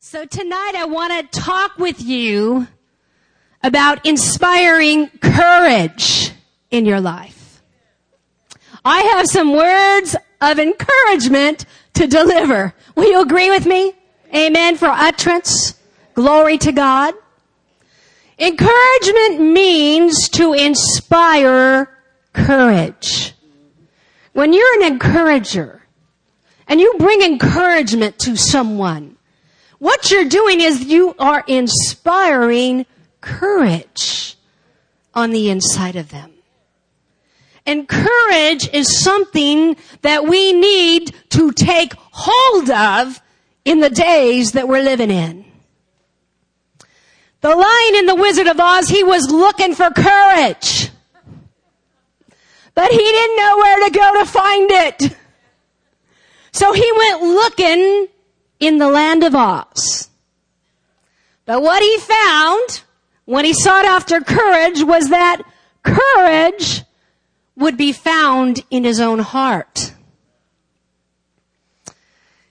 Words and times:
So 0.00 0.24
tonight 0.24 0.74
I 0.76 0.84
want 0.84 1.32
to 1.32 1.40
talk 1.40 1.76
with 1.76 2.00
you 2.00 2.68
about 3.64 4.06
inspiring 4.06 5.08
courage 5.20 6.30
in 6.70 6.86
your 6.86 7.00
life. 7.00 7.60
I 8.84 9.00
have 9.00 9.26
some 9.26 9.52
words 9.52 10.14
of 10.40 10.60
encouragement 10.60 11.66
to 11.94 12.06
deliver. 12.06 12.74
Will 12.94 13.10
you 13.10 13.20
agree 13.20 13.50
with 13.50 13.66
me? 13.66 13.92
Amen 14.32 14.76
for 14.76 14.86
utterance. 14.86 15.74
Glory 16.14 16.58
to 16.58 16.70
God. 16.70 17.14
Encouragement 18.38 19.40
means 19.40 20.28
to 20.28 20.52
inspire 20.52 21.90
courage. 22.32 23.34
When 24.32 24.52
you're 24.52 24.80
an 24.80 24.92
encourager 24.92 25.82
and 26.68 26.78
you 26.80 26.94
bring 27.00 27.22
encouragement 27.22 28.20
to 28.20 28.36
someone, 28.36 29.17
what 29.78 30.10
you're 30.10 30.28
doing 30.28 30.60
is 30.60 30.84
you 30.84 31.14
are 31.18 31.44
inspiring 31.46 32.86
courage 33.20 34.36
on 35.14 35.30
the 35.30 35.50
inside 35.50 35.96
of 35.96 36.10
them. 36.10 36.32
And 37.66 37.86
courage 37.88 38.68
is 38.72 39.02
something 39.02 39.76
that 40.02 40.24
we 40.24 40.52
need 40.52 41.14
to 41.30 41.52
take 41.52 41.92
hold 41.96 42.70
of 42.70 43.20
in 43.64 43.80
the 43.80 43.90
days 43.90 44.52
that 44.52 44.66
we're 44.66 44.82
living 44.82 45.10
in. 45.10 45.44
The 47.40 47.54
lion 47.54 47.94
in 47.96 48.06
the 48.06 48.14
Wizard 48.14 48.46
of 48.46 48.58
Oz, 48.58 48.88
he 48.88 49.04
was 49.04 49.30
looking 49.30 49.74
for 49.74 49.90
courage. 49.90 50.90
But 52.74 52.90
he 52.90 52.96
didn't 52.96 53.36
know 53.36 53.56
where 53.58 53.88
to 53.88 53.90
go 53.90 54.18
to 54.18 54.24
find 54.24 54.70
it. 54.70 55.16
So 56.52 56.72
he 56.72 56.92
went 56.96 57.22
looking 57.22 58.08
in 58.60 58.78
the 58.78 58.88
land 58.88 59.24
of 59.24 59.34
Oz. 59.34 60.08
But 61.44 61.62
what 61.62 61.82
he 61.82 61.98
found 61.98 62.82
when 63.24 63.44
he 63.44 63.52
sought 63.52 63.84
after 63.84 64.20
courage 64.20 64.82
was 64.82 65.10
that 65.10 65.42
courage 65.82 66.82
would 67.56 67.76
be 67.76 67.92
found 67.92 68.64
in 68.70 68.84
his 68.84 69.00
own 69.00 69.18
heart. 69.18 69.92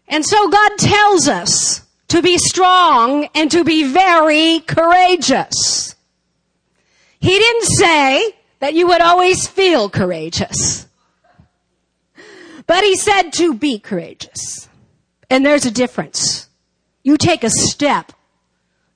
And 0.08 0.26
so 0.26 0.50
God 0.50 0.72
tells 0.78 1.28
us 1.28 1.86
to 2.10 2.22
be 2.22 2.38
strong 2.38 3.28
and 3.36 3.52
to 3.52 3.64
be 3.64 3.84
very 3.84 4.60
courageous. 4.62 5.96
He 7.20 7.38
didn't 7.38 7.66
say 7.66 8.36
that 8.60 8.74
you 8.74 8.88
would 8.88 9.02
always 9.02 9.48
feel 9.48 9.90
courageous. 9.90 10.88
But 12.66 12.84
he 12.84 12.96
said 12.96 13.32
to 13.34 13.54
be 13.54 13.80
courageous. 13.80 14.67
And 15.30 15.46
there's 15.46 15.66
a 15.66 15.72
difference. 15.72 16.48
You 17.04 17.18
take 17.18 17.44
a 17.44 17.50
step 17.50 18.14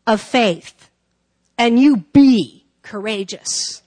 of 0.08 0.22
faith 0.22 0.90
and 1.58 1.80
you 1.80 1.98
be 2.14 2.66
courageous. 2.82 3.82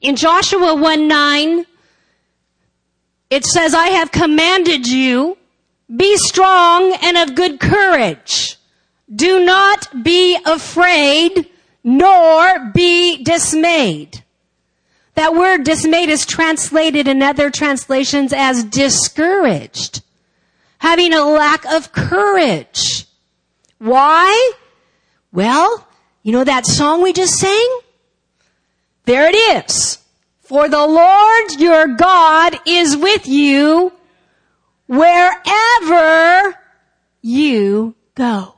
In 0.00 0.16
Joshua 0.16 0.74
1 0.74 1.08
9, 1.08 1.66
it 3.30 3.44
says, 3.44 3.74
I 3.74 3.88
have 3.88 4.10
commanded 4.10 4.86
you, 4.86 5.38
be 5.94 6.16
strong 6.16 6.94
and 7.02 7.16
of 7.16 7.34
good 7.34 7.60
courage. 7.60 8.56
Do 9.14 9.44
not 9.44 10.02
be 10.02 10.38
afraid, 10.44 11.48
nor 11.84 12.70
be 12.74 13.22
dismayed. 13.22 14.22
That 15.14 15.34
word 15.34 15.64
dismayed 15.64 16.08
is 16.08 16.24
translated 16.24 17.06
in 17.06 17.22
other 17.22 17.50
translations 17.50 18.32
as 18.32 18.64
discouraged 18.64 20.02
having 20.82 21.14
a 21.14 21.24
lack 21.24 21.64
of 21.66 21.92
courage. 21.92 23.06
Why? 23.78 24.52
Well, 25.30 25.86
you 26.24 26.32
know 26.32 26.42
that 26.42 26.66
song 26.66 27.02
we 27.02 27.12
just 27.12 27.34
sang? 27.34 27.78
There 29.04 29.28
it 29.28 29.36
is. 29.36 29.98
For 30.40 30.68
the 30.68 30.84
Lord 30.84 31.60
your 31.60 31.86
God 31.86 32.58
is 32.66 32.96
with 32.96 33.28
you 33.28 33.92
wherever 34.88 36.58
you 37.22 37.94
go. 38.16 38.54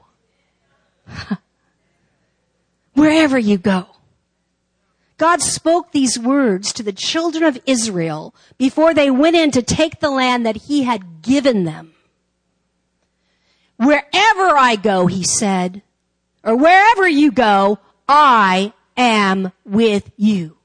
wherever 2.95 3.39
you 3.39 3.59
go. 3.59 3.87
God 5.19 5.43
spoke 5.43 5.93
these 5.93 6.19
words 6.19 6.73
to 6.73 6.83
the 6.83 6.93
children 6.93 7.45
of 7.45 7.61
Israel 7.67 8.34
before 8.57 8.95
they 8.95 9.11
went 9.11 9.37
in 9.37 9.51
to 9.51 9.63
take 9.63 10.01
the 10.01 10.11
land 10.11 10.47
that 10.47 10.57
he 10.57 10.84
had 10.84 11.21
given 11.21 11.65
them. 11.65 11.94
Wherever 13.77 14.57
I 14.57 14.77
go, 14.77 15.07
he 15.07 15.25
said, 15.25 15.83
or 16.43 16.57
wherever 16.57 17.09
you 17.09 17.33
go, 17.33 17.79
I 18.09 18.73
am 18.97 19.53
with 19.65 20.11
you. 20.17 20.57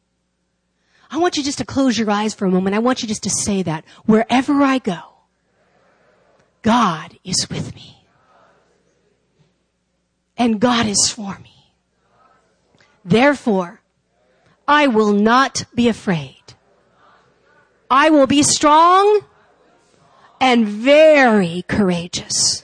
I 1.11 1.17
want 1.17 1.37
you 1.37 1.43
just 1.43 1.57
to 1.57 1.65
close 1.65 1.97
your 1.97 2.09
eyes 2.11 2.33
for 2.33 2.45
a 2.45 2.51
moment. 2.51 2.75
I 2.75 2.79
want 2.79 3.01
you 3.01 3.07
just 3.07 3.23
to 3.23 3.29
say 3.29 3.63
that. 3.63 3.83
Wherever 4.05 4.61
I 4.61 4.77
go, 4.77 4.99
God 6.61 7.17
is 7.23 7.47
with 7.49 7.73
me. 7.73 8.05
And 10.37 10.59
God 10.59 10.85
is 10.85 11.11
for 11.11 11.39
me. 11.39 11.73
Therefore, 13.03 13.81
I 14.67 14.87
will 14.87 15.13
not 15.13 15.65
be 15.73 15.89
afraid. 15.89 16.35
I 17.89 18.11
will 18.11 18.27
be 18.27 18.43
strong 18.43 19.21
and 20.39 20.67
very 20.67 21.63
courageous. 21.67 22.63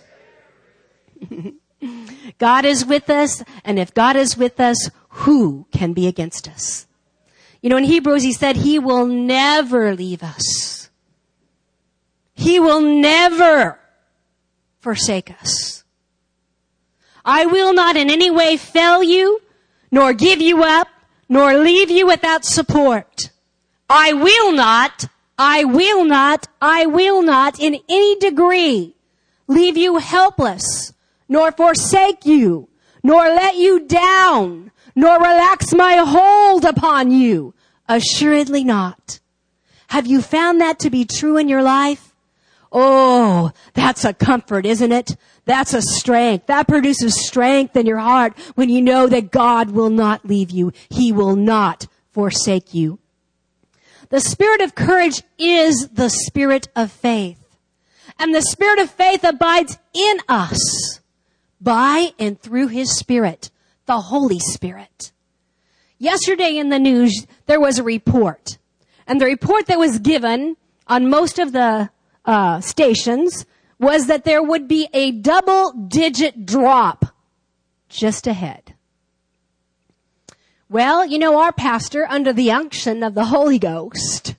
God 2.37 2.65
is 2.65 2.85
with 2.85 3.09
us, 3.09 3.43
and 3.63 3.79
if 3.79 3.93
God 3.93 4.15
is 4.15 4.37
with 4.37 4.59
us, 4.59 4.89
who 5.09 5.67
can 5.71 5.93
be 5.93 6.07
against 6.07 6.47
us? 6.47 6.87
You 7.61 7.69
know, 7.69 7.77
in 7.77 7.83
Hebrews, 7.85 8.23
he 8.23 8.33
said, 8.33 8.57
He 8.57 8.79
will 8.79 9.05
never 9.05 9.95
leave 9.95 10.23
us. 10.23 10.89
He 12.33 12.59
will 12.59 12.81
never 12.81 13.79
forsake 14.81 15.31
us. 15.41 15.83
I 17.23 17.45
will 17.45 17.73
not 17.73 17.95
in 17.95 18.11
any 18.11 18.29
way 18.29 18.57
fail 18.57 19.01
you, 19.01 19.41
nor 19.89 20.13
give 20.13 20.41
you 20.41 20.63
up, 20.63 20.87
nor 21.27 21.57
leave 21.57 21.89
you 21.89 22.05
without 22.05 22.45
support. 22.45 23.31
I 23.89 24.13
will 24.13 24.51
not, 24.51 25.05
I 25.37 25.63
will 25.63 26.03
not, 26.03 26.47
I 26.61 26.85
will 26.85 27.21
not 27.21 27.59
in 27.59 27.79
any 27.89 28.15
degree 28.17 28.95
leave 29.47 29.77
you 29.77 29.97
helpless 29.97 30.93
nor 31.27 31.51
forsake 31.51 32.25
you, 32.25 32.69
nor 33.03 33.23
let 33.23 33.55
you 33.55 33.85
down, 33.85 34.71
nor 34.95 35.17
relax 35.17 35.73
my 35.73 36.03
hold 36.05 36.65
upon 36.65 37.11
you. 37.11 37.53
Assuredly 37.87 38.63
not. 38.63 39.19
Have 39.89 40.07
you 40.07 40.21
found 40.21 40.59
that 40.61 40.79
to 40.79 40.89
be 40.89 41.05
true 41.05 41.37
in 41.37 41.47
your 41.47 41.61
life? 41.61 42.13
Oh, 42.71 43.51
that's 43.73 44.03
a 44.03 44.13
comfort, 44.13 44.65
isn't 44.65 44.91
it? 44.91 45.15
That's 45.45 45.73
a 45.73 45.81
strength. 45.81 46.47
That 46.47 46.67
produces 46.67 47.25
strength 47.25 47.75
in 47.75 47.85
your 47.85 47.99
heart 47.99 48.37
when 48.55 48.69
you 48.69 48.81
know 48.81 49.07
that 49.07 49.31
God 49.31 49.71
will 49.71 49.91
not 49.91 50.25
leave 50.25 50.49
you. 50.49 50.73
He 50.89 51.11
will 51.11 51.35
not 51.35 51.87
forsake 52.11 52.73
you. 52.73 52.99
The 54.09 54.19
spirit 54.19 54.61
of 54.61 54.75
courage 54.75 55.23
is 55.37 55.89
the 55.89 56.09
spirit 56.09 56.67
of 56.75 56.91
faith. 56.91 57.39
And 58.19 58.33
the 58.33 58.41
spirit 58.41 58.79
of 58.79 58.89
faith 58.89 59.23
abides 59.23 59.77
in 59.93 60.17
us 60.27 60.99
by 61.61 62.11
and 62.19 62.39
through 62.39 62.67
His 62.67 62.97
Spirit, 62.97 63.49
the 63.85 64.01
Holy 64.01 64.39
Spirit. 64.39 65.11
Yesterday 65.97 66.57
in 66.57 66.69
the 66.69 66.79
news, 66.79 67.25
there 67.45 67.59
was 67.59 67.79
a 67.79 67.83
report. 67.83 68.57
And 69.07 69.21
the 69.21 69.25
report 69.25 69.67
that 69.67 69.79
was 69.79 69.99
given 69.99 70.57
on 70.87 71.09
most 71.09 71.39
of 71.39 71.51
the 71.51 71.89
uh, 72.25 72.59
stations 72.59 73.45
was 73.79 74.07
that 74.07 74.23
there 74.23 74.43
would 74.43 74.67
be 74.67 74.87
a 74.93 75.11
double 75.11 75.71
digit 75.71 76.45
drop 76.45 77.05
just 77.89 78.27
ahead. 78.27 78.73
Well, 80.69 81.05
you 81.05 81.19
know, 81.19 81.39
our 81.39 81.53
pastor, 81.53 82.07
under 82.09 82.33
the 82.33 82.51
unction 82.51 83.03
of 83.03 83.13
the 83.13 83.25
Holy 83.25 83.59
Ghost, 83.59 84.35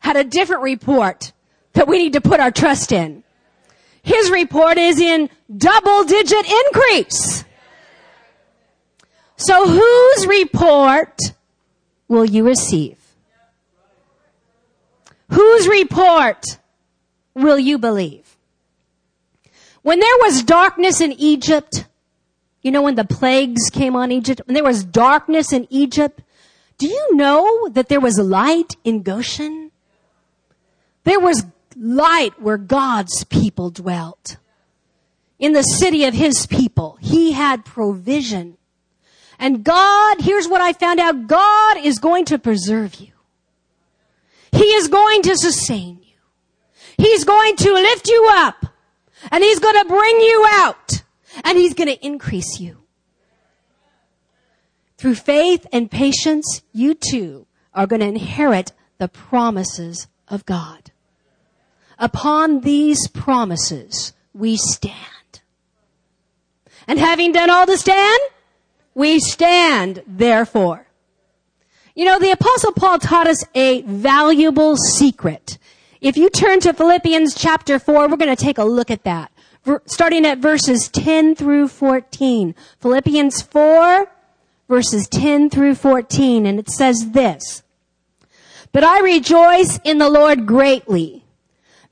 had 0.00 0.16
a 0.16 0.24
different 0.24 0.62
report 0.62 1.32
that 1.72 1.88
we 1.88 1.98
need 1.98 2.12
to 2.12 2.20
put 2.20 2.40
our 2.40 2.50
trust 2.50 2.92
in. 2.92 3.24
His 4.02 4.30
report 4.30 4.78
is 4.78 5.00
in 5.00 5.28
double 5.54 6.04
digit 6.04 6.46
increase. 6.66 7.44
So 9.36 9.66
whose 9.66 10.26
report 10.26 11.18
will 12.08 12.24
you 12.24 12.44
receive? 12.44 12.96
Whose 15.30 15.68
report 15.68 16.44
will 17.34 17.58
you 17.58 17.78
believe? 17.78 18.36
When 19.82 20.00
there 20.00 20.18
was 20.20 20.42
darkness 20.42 21.00
in 21.00 21.12
Egypt, 21.12 21.86
you 22.62 22.70
know 22.70 22.82
when 22.82 22.96
the 22.96 23.04
plagues 23.04 23.70
came 23.72 23.96
on 23.96 24.12
Egypt, 24.12 24.42
when 24.44 24.54
there 24.54 24.64
was 24.64 24.84
darkness 24.84 25.52
in 25.52 25.66
Egypt, 25.70 26.20
do 26.76 26.86
you 26.86 27.16
know 27.16 27.68
that 27.70 27.88
there 27.88 28.00
was 28.00 28.18
light 28.18 28.76
in 28.84 29.02
Goshen? 29.02 29.70
There 31.04 31.20
was 31.20 31.46
light 31.76 32.40
where 32.40 32.58
God's 32.58 33.24
people 33.24 33.70
dwelt. 33.70 34.36
in 35.40 35.54
the 35.54 35.62
city 35.62 36.04
of 36.04 36.14
his 36.14 36.46
people. 36.46 36.98
He 37.00 37.32
had 37.32 37.64
provision. 37.64 38.58
And 39.38 39.64
God, 39.64 40.20
here's 40.20 40.46
what 40.46 40.60
I 40.60 40.74
found 40.74 41.00
out. 41.00 41.26
God 41.26 41.78
is 41.78 41.98
going 41.98 42.26
to 42.26 42.38
preserve 42.38 42.96
you. 42.96 43.12
He 44.52 44.64
is 44.74 44.88
going 44.88 45.22
to 45.22 45.36
sustain 45.36 45.98
you. 46.02 46.16
He's 46.98 47.24
going 47.24 47.56
to 47.56 47.72
lift 47.72 48.06
you 48.06 48.28
up 48.32 48.66
and 49.30 49.42
he's 49.42 49.58
going 49.58 49.76
to 49.76 49.88
bring 49.88 50.20
you 50.20 50.46
out 50.50 51.02
and 51.42 51.56
he's 51.56 51.72
going 51.72 51.88
to 51.88 52.06
increase 52.06 52.60
you. 52.60 52.76
Through 54.98 55.14
faith 55.14 55.66
and 55.72 55.90
patience, 55.90 56.60
you 56.74 56.92
too 56.92 57.46
are 57.72 57.86
going 57.86 58.00
to 58.00 58.06
inherit 58.06 58.72
the 58.98 59.08
promises 59.08 60.08
of 60.28 60.44
God. 60.44 60.90
Upon 62.00 62.62
these 62.62 63.06
promises, 63.08 64.14
we 64.32 64.56
stand. 64.56 64.96
And 66.88 66.98
having 66.98 67.32
done 67.32 67.50
all 67.50 67.66
to 67.66 67.76
stand, 67.76 68.20
we 68.94 69.20
stand 69.20 70.02
therefore. 70.06 70.86
You 71.94 72.06
know, 72.06 72.18
the 72.18 72.30
apostle 72.30 72.72
Paul 72.72 72.98
taught 72.98 73.26
us 73.26 73.44
a 73.54 73.82
valuable 73.82 74.76
secret. 74.76 75.58
If 76.00 76.16
you 76.16 76.30
turn 76.30 76.60
to 76.60 76.72
Philippians 76.72 77.34
chapter 77.34 77.78
4, 77.78 78.08
we're 78.08 78.16
going 78.16 78.34
to 78.34 78.42
take 78.42 78.56
a 78.56 78.64
look 78.64 78.90
at 78.90 79.04
that. 79.04 79.30
Starting 79.84 80.24
at 80.24 80.38
verses 80.38 80.88
10 80.88 81.34
through 81.34 81.68
14. 81.68 82.54
Philippians 82.80 83.42
4, 83.42 84.10
verses 84.68 85.06
10 85.08 85.50
through 85.50 85.74
14, 85.74 86.46
and 86.46 86.58
it 86.58 86.70
says 86.70 87.10
this. 87.10 87.62
But 88.72 88.84
I 88.84 89.00
rejoice 89.00 89.78
in 89.84 89.98
the 89.98 90.08
Lord 90.08 90.46
greatly, 90.46 91.19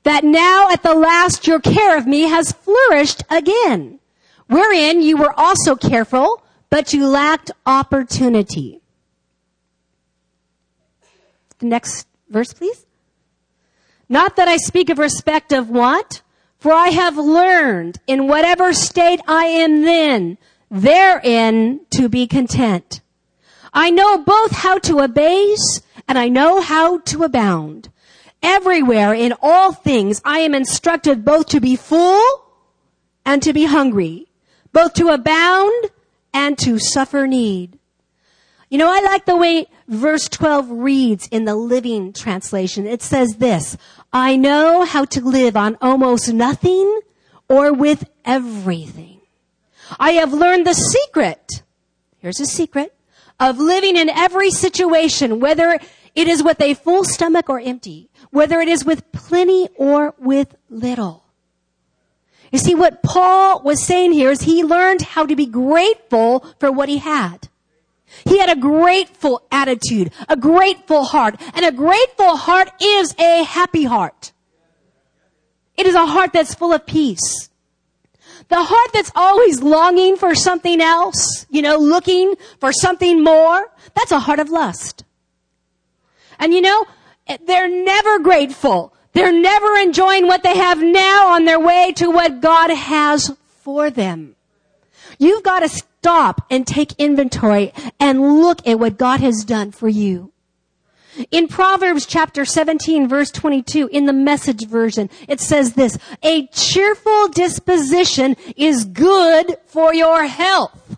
that 0.03 0.23
now 0.23 0.69
at 0.69 0.83
the 0.83 0.95
last 0.95 1.47
your 1.47 1.59
care 1.59 1.97
of 1.97 2.07
me 2.07 2.21
has 2.21 2.51
flourished 2.51 3.23
again, 3.29 3.99
wherein 4.47 5.01
you 5.01 5.17
were 5.17 5.33
also 5.37 5.75
careful, 5.75 6.43
but 6.69 6.93
you 6.93 7.07
lacked 7.07 7.51
opportunity. 7.65 8.81
The 11.59 11.65
next 11.65 12.07
verse, 12.29 12.53
please. 12.53 12.85
Not 14.07 14.35
that 14.37 14.47
I 14.47 14.57
speak 14.57 14.89
of 14.89 14.97
respect 14.97 15.51
of 15.51 15.69
what, 15.69 16.21
for 16.57 16.73
I 16.73 16.89
have 16.89 17.17
learned 17.17 17.99
in 18.07 18.27
whatever 18.27 18.73
state 18.73 19.21
I 19.27 19.45
am 19.45 19.83
then, 19.83 20.37
therein 20.71 21.81
to 21.91 22.09
be 22.09 22.27
content. 22.27 23.01
I 23.73 23.91
know 23.91 24.17
both 24.17 24.51
how 24.51 24.79
to 24.79 24.99
abase 24.99 25.81
and 26.07 26.17
I 26.17 26.27
know 26.27 26.61
how 26.61 26.99
to 26.99 27.23
abound. 27.23 27.89
Everywhere 28.41 29.13
in 29.13 29.33
all 29.41 29.73
things 29.73 30.21
I 30.23 30.39
am 30.39 30.55
instructed 30.55 31.25
both 31.25 31.47
to 31.47 31.59
be 31.59 31.75
full 31.75 32.23
and 33.25 33.43
to 33.43 33.53
be 33.53 33.65
hungry, 33.65 34.27
both 34.71 34.93
to 34.95 35.09
abound 35.09 35.91
and 36.33 36.57
to 36.59 36.79
suffer 36.79 37.27
need. 37.27 37.77
You 38.69 38.77
know, 38.77 38.91
I 38.91 39.01
like 39.01 39.25
the 39.25 39.35
way 39.35 39.65
verse 39.87 40.29
12 40.29 40.69
reads 40.69 41.27
in 41.27 41.45
the 41.45 41.55
Living 41.55 42.13
Translation. 42.13 42.85
It 42.85 43.01
says 43.01 43.37
this, 43.37 43.75
I 44.13 44.35
know 44.37 44.85
how 44.85 45.05
to 45.05 45.21
live 45.21 45.57
on 45.57 45.77
almost 45.81 46.31
nothing 46.31 47.01
or 47.47 47.73
with 47.73 48.07
everything. 48.25 49.21
I 49.99 50.11
have 50.11 50.33
learned 50.33 50.67
the 50.67 50.73
secret. 50.73 51.63
Here's 52.19 52.39
a 52.39 52.45
secret 52.45 52.93
of 53.39 53.57
living 53.57 53.95
in 53.95 54.09
every 54.09 54.51
situation, 54.51 55.39
whether 55.39 55.79
it 56.15 56.27
is 56.27 56.43
with 56.43 56.61
a 56.61 56.73
full 56.75 57.03
stomach 57.03 57.49
or 57.49 57.59
empty, 57.59 58.08
whether 58.31 58.59
it 58.59 58.67
is 58.67 58.85
with 58.85 59.11
plenty 59.11 59.67
or 59.75 60.13
with 60.17 60.55
little. 60.69 61.23
You 62.51 62.59
see, 62.59 62.75
what 62.75 63.03
Paul 63.03 63.61
was 63.61 63.83
saying 63.83 64.13
here 64.13 64.31
is 64.31 64.41
he 64.41 64.63
learned 64.63 65.01
how 65.01 65.25
to 65.25 65.35
be 65.35 65.45
grateful 65.45 66.45
for 66.59 66.71
what 66.71 66.89
he 66.89 66.97
had. 66.97 67.47
He 68.25 68.39
had 68.39 68.49
a 68.49 68.59
grateful 68.59 69.43
attitude, 69.51 70.11
a 70.27 70.35
grateful 70.35 71.03
heart, 71.03 71.39
and 71.53 71.63
a 71.63 71.71
grateful 71.71 72.37
heart 72.37 72.71
is 72.81 73.13
a 73.19 73.43
happy 73.43 73.83
heart. 73.83 74.31
It 75.77 75.85
is 75.85 75.95
a 75.95 76.07
heart 76.07 76.33
that's 76.33 76.55
full 76.55 76.73
of 76.73 76.85
peace. 76.85 77.49
The 78.49 78.63
heart 78.63 78.89
that's 78.93 79.11
always 79.15 79.61
longing 79.61 80.17
for 80.17 80.33
something 80.33 80.81
else, 80.81 81.45
you 81.51 81.61
know, 81.61 81.77
looking 81.77 82.33
for 82.59 82.73
something 82.73 83.23
more, 83.23 83.71
that's 83.93 84.11
a 84.11 84.19
heart 84.19 84.39
of 84.39 84.49
lust. 84.49 85.03
And 86.39 86.53
you 86.53 86.61
know, 86.61 86.85
they're 87.45 87.69
never 87.69 88.19
grateful. 88.19 88.93
They're 89.13 89.31
never 89.31 89.75
enjoying 89.77 90.27
what 90.27 90.43
they 90.43 90.57
have 90.57 90.81
now 90.81 91.29
on 91.29 91.45
their 91.45 91.59
way 91.59 91.93
to 91.97 92.09
what 92.09 92.41
God 92.41 92.69
has 92.69 93.35
for 93.45 93.89
them. 93.89 94.35
You've 95.17 95.43
got 95.43 95.59
to 95.59 95.69
stop 95.69 96.45
and 96.49 96.65
take 96.65 96.93
inventory 96.97 97.73
and 97.99 98.39
look 98.39 98.65
at 98.67 98.79
what 98.79 98.97
God 98.97 99.19
has 99.19 99.43
done 99.43 99.71
for 99.71 99.89
you. 99.89 100.31
In 101.31 101.47
Proverbs 101.47 102.05
chapter 102.05 102.45
17 102.45 103.07
verse 103.07 103.29
22 103.31 103.89
in 103.91 104.05
the 104.05 104.13
message 104.13 104.65
version, 104.67 105.09
it 105.27 105.41
says 105.41 105.73
this, 105.73 105.97
a 106.23 106.47
cheerful 106.47 107.27
disposition 107.29 108.37
is 108.55 108.85
good 108.85 109.57
for 109.65 109.93
your 109.93 110.25
health. 110.27 110.97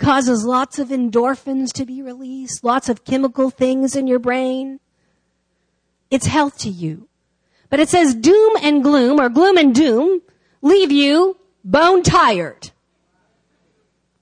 Causes 0.00 0.46
lots 0.46 0.78
of 0.78 0.88
endorphins 0.88 1.72
to 1.74 1.84
be 1.84 2.00
released, 2.00 2.64
lots 2.64 2.88
of 2.88 3.04
chemical 3.04 3.50
things 3.50 3.94
in 3.94 4.06
your 4.06 4.18
brain. 4.18 4.80
It's 6.10 6.26
health 6.26 6.56
to 6.60 6.70
you. 6.70 7.06
But 7.68 7.80
it 7.80 7.90
says 7.90 8.14
doom 8.14 8.54
and 8.62 8.82
gloom 8.82 9.20
or 9.20 9.28
gloom 9.28 9.58
and 9.58 9.74
doom 9.74 10.22
leave 10.62 10.90
you 10.90 11.36
bone 11.62 12.02
tired. 12.02 12.70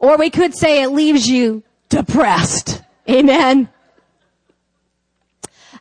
Or 0.01 0.17
we 0.19 0.31
could 0.31 0.53
say 0.57 0.83
it 0.83 0.89
leaves 0.89 1.29
you 1.29 1.63
depressed. 1.89 2.83
Amen. 3.09 3.69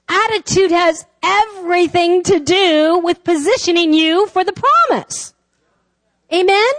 Attitude 0.08 0.72
has 0.72 1.08
everything 1.24 2.22
to 2.22 2.40
do 2.40 3.00
with 3.04 3.24
positioning 3.24 3.94
you 3.94 4.28
for 4.28 4.44
the 4.44 4.54
promise. 4.54 5.34
Amen? 6.32 6.72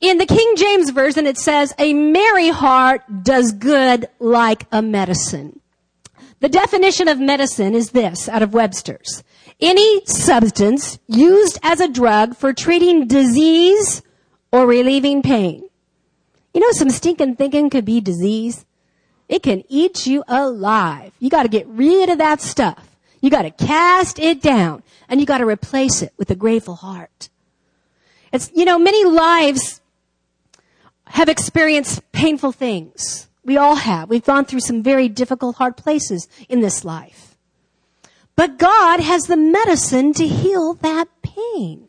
In 0.00 0.16
the 0.16 0.24
King 0.24 0.54
James 0.56 0.90
Version, 0.90 1.26
it 1.26 1.36
says, 1.36 1.74
a 1.78 1.92
merry 1.92 2.48
heart 2.48 3.02
does 3.22 3.52
good 3.52 4.08
like 4.18 4.66
a 4.72 4.80
medicine. 4.80 5.60
The 6.40 6.48
definition 6.48 7.06
of 7.06 7.20
medicine 7.20 7.74
is 7.74 7.90
this 7.90 8.26
out 8.26 8.40
of 8.40 8.54
Webster's. 8.54 9.22
Any 9.60 10.02
substance 10.06 10.98
used 11.06 11.58
as 11.62 11.80
a 11.80 11.88
drug 11.88 12.34
for 12.34 12.54
treating 12.54 13.08
disease 13.08 14.00
or 14.50 14.66
relieving 14.66 15.20
pain. 15.20 15.68
You 16.54 16.62
know, 16.62 16.72
some 16.72 16.88
stinking 16.88 17.36
thinking 17.36 17.68
could 17.68 17.84
be 17.84 18.00
disease. 18.00 18.64
It 19.28 19.42
can 19.42 19.64
eat 19.68 20.06
you 20.06 20.24
alive. 20.26 21.12
You 21.20 21.28
gotta 21.28 21.50
get 21.50 21.66
rid 21.68 22.08
of 22.08 22.16
that 22.18 22.40
stuff. 22.40 22.96
You 23.20 23.28
gotta 23.28 23.50
cast 23.50 24.18
it 24.18 24.40
down 24.40 24.82
and 25.10 25.20
you 25.20 25.26
gotta 25.26 25.44
replace 25.44 26.00
it 26.00 26.14
with 26.16 26.30
a 26.30 26.34
grateful 26.34 26.76
heart. 26.76 27.28
It's, 28.32 28.50
you 28.54 28.64
know, 28.64 28.78
many 28.78 29.04
lives 29.04 29.79
have 31.10 31.28
experienced 31.28 32.12
painful 32.12 32.52
things. 32.52 33.28
We 33.44 33.56
all 33.56 33.76
have. 33.76 34.08
We've 34.08 34.24
gone 34.24 34.44
through 34.44 34.60
some 34.60 34.82
very 34.82 35.08
difficult, 35.08 35.56
hard 35.56 35.76
places 35.76 36.28
in 36.48 36.60
this 36.60 36.84
life. 36.84 37.36
But 38.36 38.58
God 38.58 39.00
has 39.00 39.24
the 39.24 39.36
medicine 39.36 40.12
to 40.14 40.26
heal 40.26 40.74
that 40.74 41.08
pain. 41.22 41.88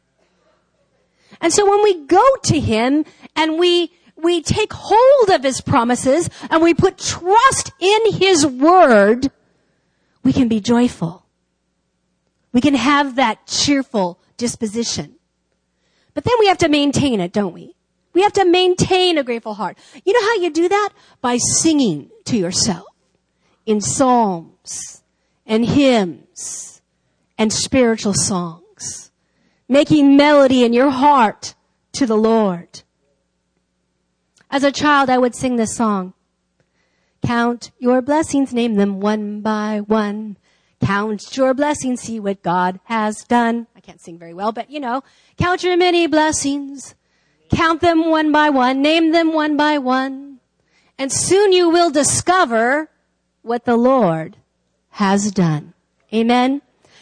And 1.39 1.53
so 1.53 1.69
when 1.69 1.83
we 1.83 2.05
go 2.05 2.23
to 2.43 2.59
Him 2.59 3.05
and 3.35 3.57
we, 3.57 3.91
we 4.15 4.41
take 4.41 4.73
hold 4.73 5.29
of 5.29 5.43
His 5.43 5.61
promises 5.61 6.29
and 6.49 6.61
we 6.61 6.73
put 6.73 6.97
trust 6.97 7.71
in 7.79 8.13
His 8.13 8.45
Word, 8.45 9.31
we 10.23 10.33
can 10.33 10.47
be 10.47 10.59
joyful. 10.59 11.25
We 12.53 12.61
can 12.61 12.75
have 12.75 13.15
that 13.15 13.47
cheerful 13.47 14.19
disposition. 14.37 15.15
But 16.13 16.25
then 16.25 16.35
we 16.39 16.47
have 16.47 16.57
to 16.59 16.69
maintain 16.69 17.19
it, 17.21 17.31
don't 17.31 17.53
we? 17.53 17.75
We 18.13 18.21
have 18.21 18.33
to 18.33 18.45
maintain 18.45 19.17
a 19.17 19.23
grateful 19.23 19.53
heart. 19.53 19.77
You 20.03 20.13
know 20.13 20.21
how 20.21 20.35
you 20.35 20.49
do 20.49 20.67
that? 20.67 20.89
By 21.21 21.37
singing 21.37 22.09
to 22.25 22.37
yourself 22.37 22.87
in 23.65 23.81
psalms 23.81 25.03
and 25.45 25.65
hymns 25.65 26.81
and 27.37 27.51
spiritual 27.51 28.13
songs, 28.13 29.11
making 29.67 30.17
melody 30.17 30.63
in 30.63 30.73
your 30.73 30.89
heart 30.89 31.55
to 31.93 32.05
the 32.05 32.17
Lord. 32.17 32.83
As 34.49 34.63
a 34.63 34.71
child, 34.71 35.09
I 35.09 35.17
would 35.17 35.35
sing 35.35 35.55
this 35.55 35.75
song. 35.75 36.13
Count 37.25 37.71
your 37.79 38.01
blessings, 38.01 38.53
name 38.53 38.75
them 38.75 38.99
one 38.99 39.41
by 39.41 39.79
one. 39.79 40.37
Count 40.81 41.37
your 41.37 41.53
blessings, 41.53 42.01
see 42.01 42.19
what 42.19 42.41
God 42.41 42.79
has 42.85 43.23
done. 43.23 43.67
I 43.75 43.79
can't 43.79 44.01
sing 44.01 44.17
very 44.17 44.33
well, 44.33 44.51
but 44.51 44.69
you 44.69 44.79
know, 44.79 45.03
count 45.37 45.63
your 45.63 45.77
many 45.77 46.07
blessings. 46.07 46.95
Count 47.53 47.81
them 47.81 48.09
one 48.09 48.31
by 48.31 48.49
one, 48.49 48.81
name 48.81 49.11
them 49.11 49.33
one 49.33 49.57
by 49.57 49.77
one. 49.77 50.39
And 50.97 51.11
soon 51.11 51.51
you 51.51 51.69
will 51.69 51.89
discover 51.89 52.89
what 53.41 53.65
the 53.65 53.75
Lord 53.75 54.37
has 54.91 55.31
done. 55.31 55.73
Amen. 56.13 56.61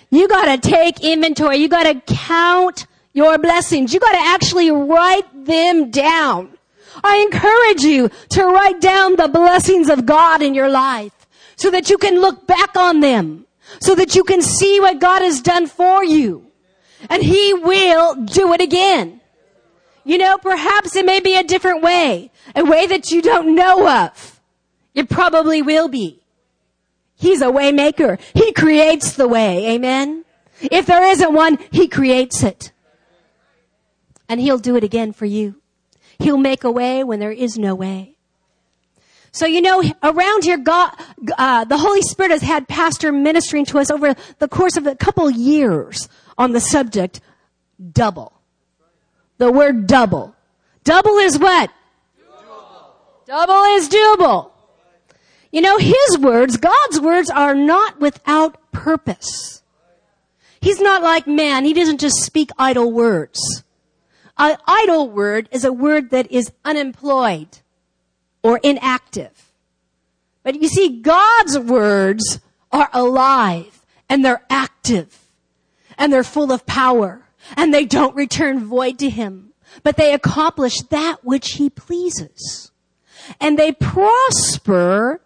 You 0.10 0.28
gotta 0.28 0.58
take 0.58 1.02
inventory. 1.02 1.58
You 1.58 1.68
gotta 1.68 2.02
count 2.06 2.88
your 3.14 3.38
blessings. 3.38 3.94
You 3.94 4.00
gotta 4.00 4.22
actually 4.22 4.72
write 4.72 5.46
them 5.46 5.92
down. 5.92 6.58
I 7.04 7.18
encourage 7.18 7.84
you 7.84 8.10
to 8.30 8.46
write 8.46 8.82
down 8.82 9.16
the 9.16 9.28
blessings 9.28 9.90
of 9.90 10.06
God 10.06 10.42
in 10.42 10.54
your 10.54 10.70
life 10.70 11.14
so 11.56 11.70
that 11.72 11.90
you 11.90 11.98
can 11.98 12.20
look 12.20 12.48
back 12.48 12.76
on 12.76 13.02
them, 13.02 13.46
so 13.80 13.94
that 13.96 14.16
you 14.16 14.24
can 14.24 14.42
see 14.42 14.80
what 14.80 15.00
God 15.00 15.22
has 15.22 15.42
done 15.42 15.68
for 15.68 16.04
you. 16.04 16.46
And 17.10 17.22
He 17.22 17.54
will 17.54 18.16
do 18.16 18.54
it 18.54 18.62
again. 18.62 19.19
You 20.10 20.18
know, 20.18 20.40
perhaps 20.40 20.96
it 20.96 21.06
may 21.06 21.20
be 21.20 21.38
a 21.38 21.44
different 21.44 21.84
way, 21.84 22.32
a 22.56 22.66
way 22.66 22.88
that 22.88 23.12
you 23.12 23.22
don't 23.22 23.54
know 23.54 23.88
of. 23.88 24.42
It 24.96 25.08
probably 25.08 25.62
will 25.62 25.88
be. 25.88 26.24
He's 27.16 27.44
a 27.44 27.52
way 27.52 27.72
maker. 27.72 28.18
He 28.34 28.52
creates 28.52 29.14
the 29.14 29.28
way. 29.28 29.76
Amen. 29.76 30.26
If 30.62 30.88
there 30.88 31.04
isn't 31.04 31.32
one, 31.32 31.60
He 31.70 31.88
creates 31.88 32.42
it. 32.42 32.72
And 34.28 34.42
He'll 34.42 34.58
do 34.58 34.76
it 34.76 34.84
again 34.84 35.14
for 35.14 35.28
you. 35.28 35.62
He'll 36.18 36.38
make 36.38 36.64
a 36.64 36.72
way 36.72 37.04
when 37.04 37.20
there 37.20 37.32
is 37.32 37.60
no 37.60 37.76
way. 37.76 38.16
So 39.32 39.46
you 39.46 39.62
know, 39.62 39.84
around 40.02 40.44
here, 40.44 40.58
God, 40.58 40.92
uh, 41.38 41.66
the 41.66 41.78
Holy 41.78 42.02
Spirit 42.02 42.32
has 42.32 42.42
had 42.42 42.68
pastor 42.68 43.12
ministering 43.12 43.66
to 43.66 43.78
us 43.78 43.92
over 43.92 44.16
the 44.40 44.48
course 44.48 44.76
of 44.76 44.88
a 44.88 44.96
couple 44.96 45.30
years 45.30 46.10
on 46.36 46.54
the 46.54 46.60
subject 46.60 47.22
double. 47.94 48.39
The 49.40 49.52
word 49.52 49.88
double. 49.88 50.36
Double 50.84 51.18
is 51.18 51.40
what? 51.40 51.72
Doable. 52.22 53.26
Double 53.26 53.64
is 53.76 53.90
doable. 53.90 54.52
You 55.52 55.62
know, 55.62 55.78
His 55.78 56.18
words, 56.20 56.58
God's 56.58 57.00
words 57.00 57.30
are 57.30 57.56
not 57.56 58.00
without 58.00 58.72
purpose. 58.72 59.64
He's 60.62 60.82
not 60.82 61.02
like 61.02 61.26
man. 61.26 61.64
He 61.64 61.74
doesn't 61.74 62.02
just 62.02 62.18
speak 62.18 62.52
idle 62.60 62.92
words. 62.92 63.64
An 64.38 64.58
idle 64.68 65.10
word 65.10 65.48
is 65.52 65.64
a 65.64 65.74
word 65.74 66.12
that 66.12 66.30
is 66.32 66.52
unemployed 66.66 67.60
or 68.44 68.60
inactive. 68.62 69.54
But 70.44 70.62
you 70.62 70.68
see, 70.68 71.02
God's 71.02 71.58
words 71.58 72.42
are 72.72 72.90
alive 72.92 73.86
and 74.10 74.24
they're 74.24 74.44
active 74.50 75.28
and 75.98 76.12
they're 76.12 76.24
full 76.24 76.52
of 76.52 76.66
power 76.66 77.24
and 77.56 77.74
they 77.74 77.86
don't 77.86 78.16
return 78.16 78.66
void 78.66 79.00
to 79.00 79.10
Him, 79.10 79.54
but 79.84 79.98
they 79.98 80.14
accomplish 80.14 80.78
that 80.90 81.18
which 81.24 81.54
He 81.54 81.70
pleases. 81.70 82.72
And 83.40 83.58
they 83.58 83.72
prosper 83.72 85.22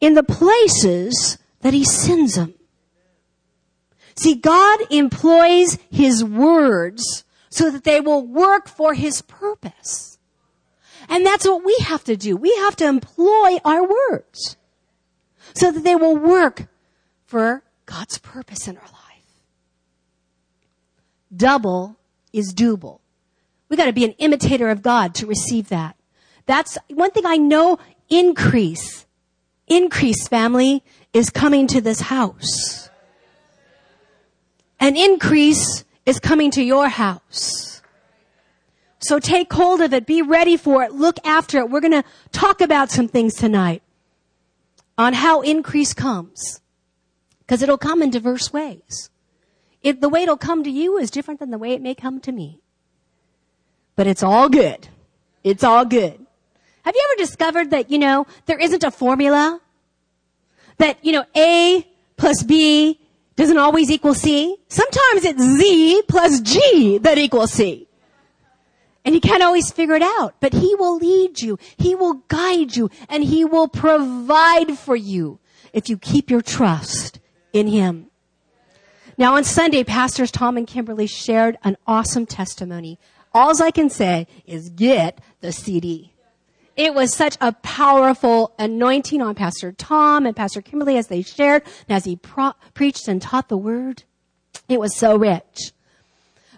in 0.00 0.14
the 0.14 0.22
places 0.22 1.38
that 1.60 1.74
He 1.74 1.84
sends 1.84 2.34
them. 2.34 2.54
See, 4.16 4.34
God 4.34 4.80
employs 4.90 5.78
His 5.90 6.24
words 6.24 7.24
so 7.50 7.70
that 7.70 7.84
they 7.84 8.00
will 8.00 8.26
work 8.26 8.68
for 8.68 8.94
his 8.94 9.22
purpose. 9.22 10.18
And 11.08 11.24
that's 11.24 11.46
what 11.46 11.64
we 11.64 11.76
have 11.80 12.04
to 12.04 12.16
do. 12.16 12.36
We 12.36 12.54
have 12.56 12.76
to 12.76 12.86
employ 12.86 13.58
our 13.64 13.82
words 13.82 14.56
so 15.54 15.72
that 15.72 15.84
they 15.84 15.96
will 15.96 16.16
work 16.16 16.68
for 17.26 17.62
God's 17.86 18.18
purpose 18.18 18.68
in 18.68 18.76
our 18.76 18.82
life. 18.82 19.07
Double 21.34 21.96
is 22.32 22.52
double. 22.52 23.00
We 23.68 23.76
got 23.76 23.86
to 23.86 23.92
be 23.92 24.04
an 24.04 24.12
imitator 24.12 24.70
of 24.70 24.82
God 24.82 25.14
to 25.16 25.26
receive 25.26 25.68
that. 25.68 25.96
That's 26.46 26.78
one 26.88 27.10
thing 27.10 27.26
I 27.26 27.36
know 27.36 27.78
increase, 28.08 29.06
increase 29.66 30.26
family 30.28 30.82
is 31.12 31.30
coming 31.30 31.66
to 31.68 31.80
this 31.80 32.00
house. 32.00 32.88
An 34.80 34.96
increase 34.96 35.84
is 36.06 36.18
coming 36.18 36.50
to 36.52 36.62
your 36.62 36.88
house. 36.88 37.82
So 39.00 39.18
take 39.18 39.52
hold 39.52 39.80
of 39.80 39.92
it. 39.92 40.06
Be 40.06 40.22
ready 40.22 40.56
for 40.56 40.82
it. 40.82 40.92
Look 40.92 41.18
after 41.24 41.58
it. 41.58 41.70
We're 41.70 41.80
going 41.80 42.02
to 42.02 42.04
talk 42.32 42.60
about 42.60 42.90
some 42.90 43.08
things 43.08 43.34
tonight 43.34 43.82
on 44.96 45.12
how 45.12 45.42
increase 45.42 45.94
comes. 45.94 46.60
Because 47.40 47.62
it'll 47.62 47.78
come 47.78 48.02
in 48.02 48.10
diverse 48.10 48.52
ways. 48.52 49.10
It, 49.88 50.02
the 50.02 50.10
way 50.10 50.24
it'll 50.24 50.36
come 50.36 50.64
to 50.64 50.70
you 50.70 50.98
is 50.98 51.10
different 51.10 51.40
than 51.40 51.50
the 51.50 51.56
way 51.56 51.72
it 51.72 51.80
may 51.80 51.94
come 51.94 52.20
to 52.20 52.30
me. 52.30 52.60
But 53.96 54.06
it's 54.06 54.22
all 54.22 54.50
good. 54.50 54.86
It's 55.42 55.64
all 55.64 55.86
good. 55.86 56.26
Have 56.82 56.94
you 56.94 57.08
ever 57.10 57.16
discovered 57.16 57.70
that, 57.70 57.90
you 57.90 57.98
know, 57.98 58.26
there 58.44 58.58
isn't 58.58 58.84
a 58.84 58.90
formula? 58.90 59.62
That, 60.76 61.02
you 61.02 61.12
know, 61.12 61.24
A 61.34 61.86
plus 62.18 62.42
B 62.42 63.00
doesn't 63.36 63.56
always 63.56 63.90
equal 63.90 64.12
C. 64.12 64.58
Sometimes 64.68 65.24
it's 65.24 65.42
Z 65.42 66.02
plus 66.06 66.42
G 66.42 66.98
that 66.98 67.16
equals 67.16 67.54
C. 67.54 67.88
And 69.06 69.14
you 69.14 69.22
can't 69.22 69.42
always 69.42 69.72
figure 69.72 69.94
it 69.94 70.02
out, 70.02 70.34
but 70.38 70.52
He 70.52 70.74
will 70.74 70.98
lead 70.98 71.40
you. 71.40 71.58
He 71.78 71.94
will 71.94 72.24
guide 72.28 72.76
you 72.76 72.90
and 73.08 73.24
He 73.24 73.42
will 73.46 73.68
provide 73.68 74.76
for 74.76 74.96
you 74.96 75.38
if 75.72 75.88
you 75.88 75.96
keep 75.96 76.28
your 76.28 76.42
trust 76.42 77.20
in 77.54 77.68
Him. 77.68 78.07
Now 79.18 79.34
on 79.34 79.42
Sunday, 79.42 79.82
Pastors 79.82 80.30
Tom 80.30 80.56
and 80.56 80.64
Kimberly 80.64 81.08
shared 81.08 81.58
an 81.64 81.76
awesome 81.88 82.24
testimony. 82.24 83.00
All 83.34 83.60
I 83.60 83.72
can 83.72 83.90
say 83.90 84.28
is 84.46 84.70
get 84.70 85.20
the 85.40 85.50
CD. 85.50 86.12
It 86.76 86.94
was 86.94 87.12
such 87.12 87.36
a 87.40 87.50
powerful 87.52 88.54
anointing 88.60 89.20
on 89.20 89.34
Pastor 89.34 89.72
Tom 89.72 90.24
and 90.24 90.36
Pastor 90.36 90.62
Kimberly 90.62 90.96
as 90.96 91.08
they 91.08 91.22
shared 91.22 91.64
and 91.88 91.96
as 91.96 92.04
he 92.04 92.14
pro- 92.14 92.52
preached 92.74 93.08
and 93.08 93.20
taught 93.20 93.48
the 93.48 93.56
word. 93.56 94.04
It 94.68 94.78
was 94.78 94.96
so 94.96 95.16
rich. 95.16 95.72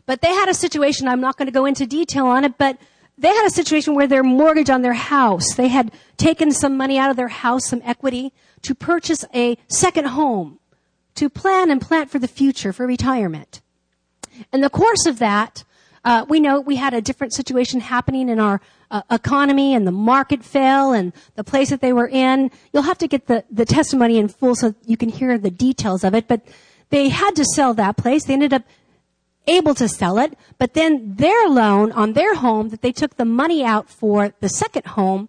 But 0.04 0.20
they 0.20 0.28
had 0.28 0.50
a 0.50 0.54
situation, 0.54 1.08
I'm 1.08 1.22
not 1.22 1.38
going 1.38 1.46
to 1.46 1.52
go 1.52 1.64
into 1.64 1.86
detail 1.86 2.26
on 2.26 2.44
it, 2.44 2.58
but 2.58 2.76
they 3.16 3.28
had 3.28 3.46
a 3.46 3.50
situation 3.50 3.94
where 3.94 4.06
their 4.06 4.22
mortgage 4.22 4.68
on 4.68 4.82
their 4.82 4.92
house, 4.92 5.54
they 5.54 5.68
had 5.68 5.92
taken 6.18 6.52
some 6.52 6.76
money 6.76 6.98
out 6.98 7.10
of 7.10 7.16
their 7.16 7.28
house, 7.28 7.66
some 7.66 7.80
equity, 7.86 8.34
to 8.62 8.74
purchase 8.74 9.24
a 9.34 9.56
second 9.68 10.08
home, 10.08 10.59
to 11.14 11.28
plan 11.28 11.70
and 11.70 11.80
plant 11.80 12.10
for 12.10 12.18
the 12.18 12.28
future, 12.28 12.72
for 12.72 12.86
retirement. 12.86 13.60
In 14.52 14.60
the 14.60 14.70
course 14.70 15.06
of 15.06 15.18
that, 15.18 15.64
uh, 16.04 16.24
we 16.28 16.40
know 16.40 16.60
we 16.60 16.76
had 16.76 16.94
a 16.94 17.00
different 17.00 17.34
situation 17.34 17.80
happening 17.80 18.28
in 18.28 18.40
our 18.40 18.60
uh, 18.90 19.02
economy 19.10 19.74
and 19.74 19.86
the 19.86 19.92
market 19.92 20.42
fell 20.42 20.92
and 20.92 21.12
the 21.34 21.44
place 21.44 21.70
that 21.70 21.80
they 21.80 21.92
were 21.92 22.08
in. 22.08 22.50
You'll 22.72 22.84
have 22.84 22.98
to 22.98 23.08
get 23.08 23.26
the, 23.26 23.44
the 23.50 23.64
testimony 23.64 24.18
in 24.18 24.28
full 24.28 24.54
so 24.54 24.74
you 24.86 24.96
can 24.96 25.10
hear 25.10 25.36
the 25.38 25.50
details 25.50 26.02
of 26.02 26.14
it, 26.14 26.26
but 26.26 26.42
they 26.88 27.08
had 27.08 27.36
to 27.36 27.44
sell 27.44 27.74
that 27.74 27.96
place. 27.96 28.24
They 28.24 28.32
ended 28.32 28.52
up 28.52 28.62
able 29.46 29.74
to 29.74 29.88
sell 29.88 30.18
it, 30.18 30.36
but 30.58 30.74
then 30.74 31.16
their 31.16 31.48
loan 31.48 31.92
on 31.92 32.12
their 32.14 32.34
home 32.34 32.70
that 32.70 32.82
they 32.82 32.92
took 32.92 33.16
the 33.16 33.24
money 33.24 33.64
out 33.64 33.88
for 33.88 34.34
the 34.40 34.48
second 34.48 34.86
home, 34.86 35.28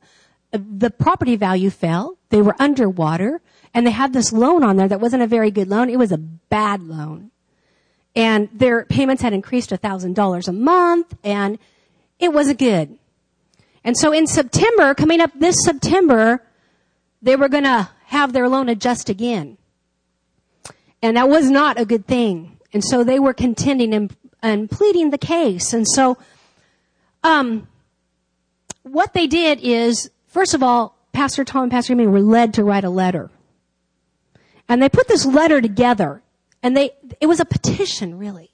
uh, 0.54 0.60
the 0.60 0.90
property 0.90 1.36
value 1.36 1.70
fell. 1.70 2.18
They 2.30 2.42
were 2.42 2.56
underwater 2.60 3.42
and 3.74 3.86
they 3.86 3.92
had 3.92 4.14
this 4.14 4.34
loan 4.34 4.64
on 4.64 4.76
there 4.76 4.88
that 4.88 5.00
wasn't 5.00 5.24
a 5.24 5.28
very 5.28 5.52
good 5.52 5.68
loan. 5.68 5.90
It 5.90 5.98
was 5.98 6.12
a 6.12 6.18
bad 6.18 6.84
loan. 6.84 7.32
And 8.16 8.50
their 8.54 8.86
payments 8.86 9.22
had 9.22 9.34
increased 9.34 9.72
a 9.72 9.78
thousand 9.78 10.16
dollars 10.16 10.48
a 10.48 10.54
month 10.54 11.16
and 11.24 11.58
it 12.20 12.34
wasn't 12.34 12.60
good. 12.60 12.98
And 13.84 13.98
so 13.98 14.12
in 14.12 14.28
September, 14.28 14.94
coming 14.94 15.22
up 15.22 15.32
this 15.34 15.56
September, 15.64 16.44
they 17.22 17.36
were 17.36 17.50
going 17.50 17.64
to 17.64 17.90
have 18.06 18.34
their 18.34 18.50
loan 18.50 18.70
adjust 18.70 19.10
again. 19.10 19.58
And 21.02 21.18
that 21.18 21.30
was 21.30 21.50
not 21.50 21.80
a 21.80 21.86
good 21.86 22.06
thing. 22.06 22.58
And 22.74 22.84
so 22.84 23.04
they 23.04 23.20
were 23.20 23.34
contending 23.34 23.94
and, 23.94 24.16
and 24.44 24.70
pleading 24.70 25.10
the 25.10 25.18
case. 25.18 25.74
And 25.74 25.88
so, 25.88 26.18
um, 27.24 27.68
what 28.84 29.14
they 29.14 29.28
did 29.28 29.60
is, 29.62 30.10
first 30.28 30.54
of 30.54 30.62
all, 30.64 30.96
Pastor 31.12 31.44
Tom 31.44 31.64
and 31.64 31.72
Pastor 31.72 31.94
Amy 31.94 32.08
were 32.08 32.22
led 32.22 32.54
to 32.56 32.64
write 32.64 32.84
a 32.84 32.90
letter. 32.90 33.30
And 34.72 34.82
they 34.82 34.88
put 34.88 35.10
this 35.10 35.26
letter 35.26 35.60
together. 35.60 36.24
And 36.64 36.78
they, 36.78 36.92
it 37.20 37.26
was 37.26 37.42
a 37.42 37.46
petition, 37.46 38.18
really. 38.18 38.52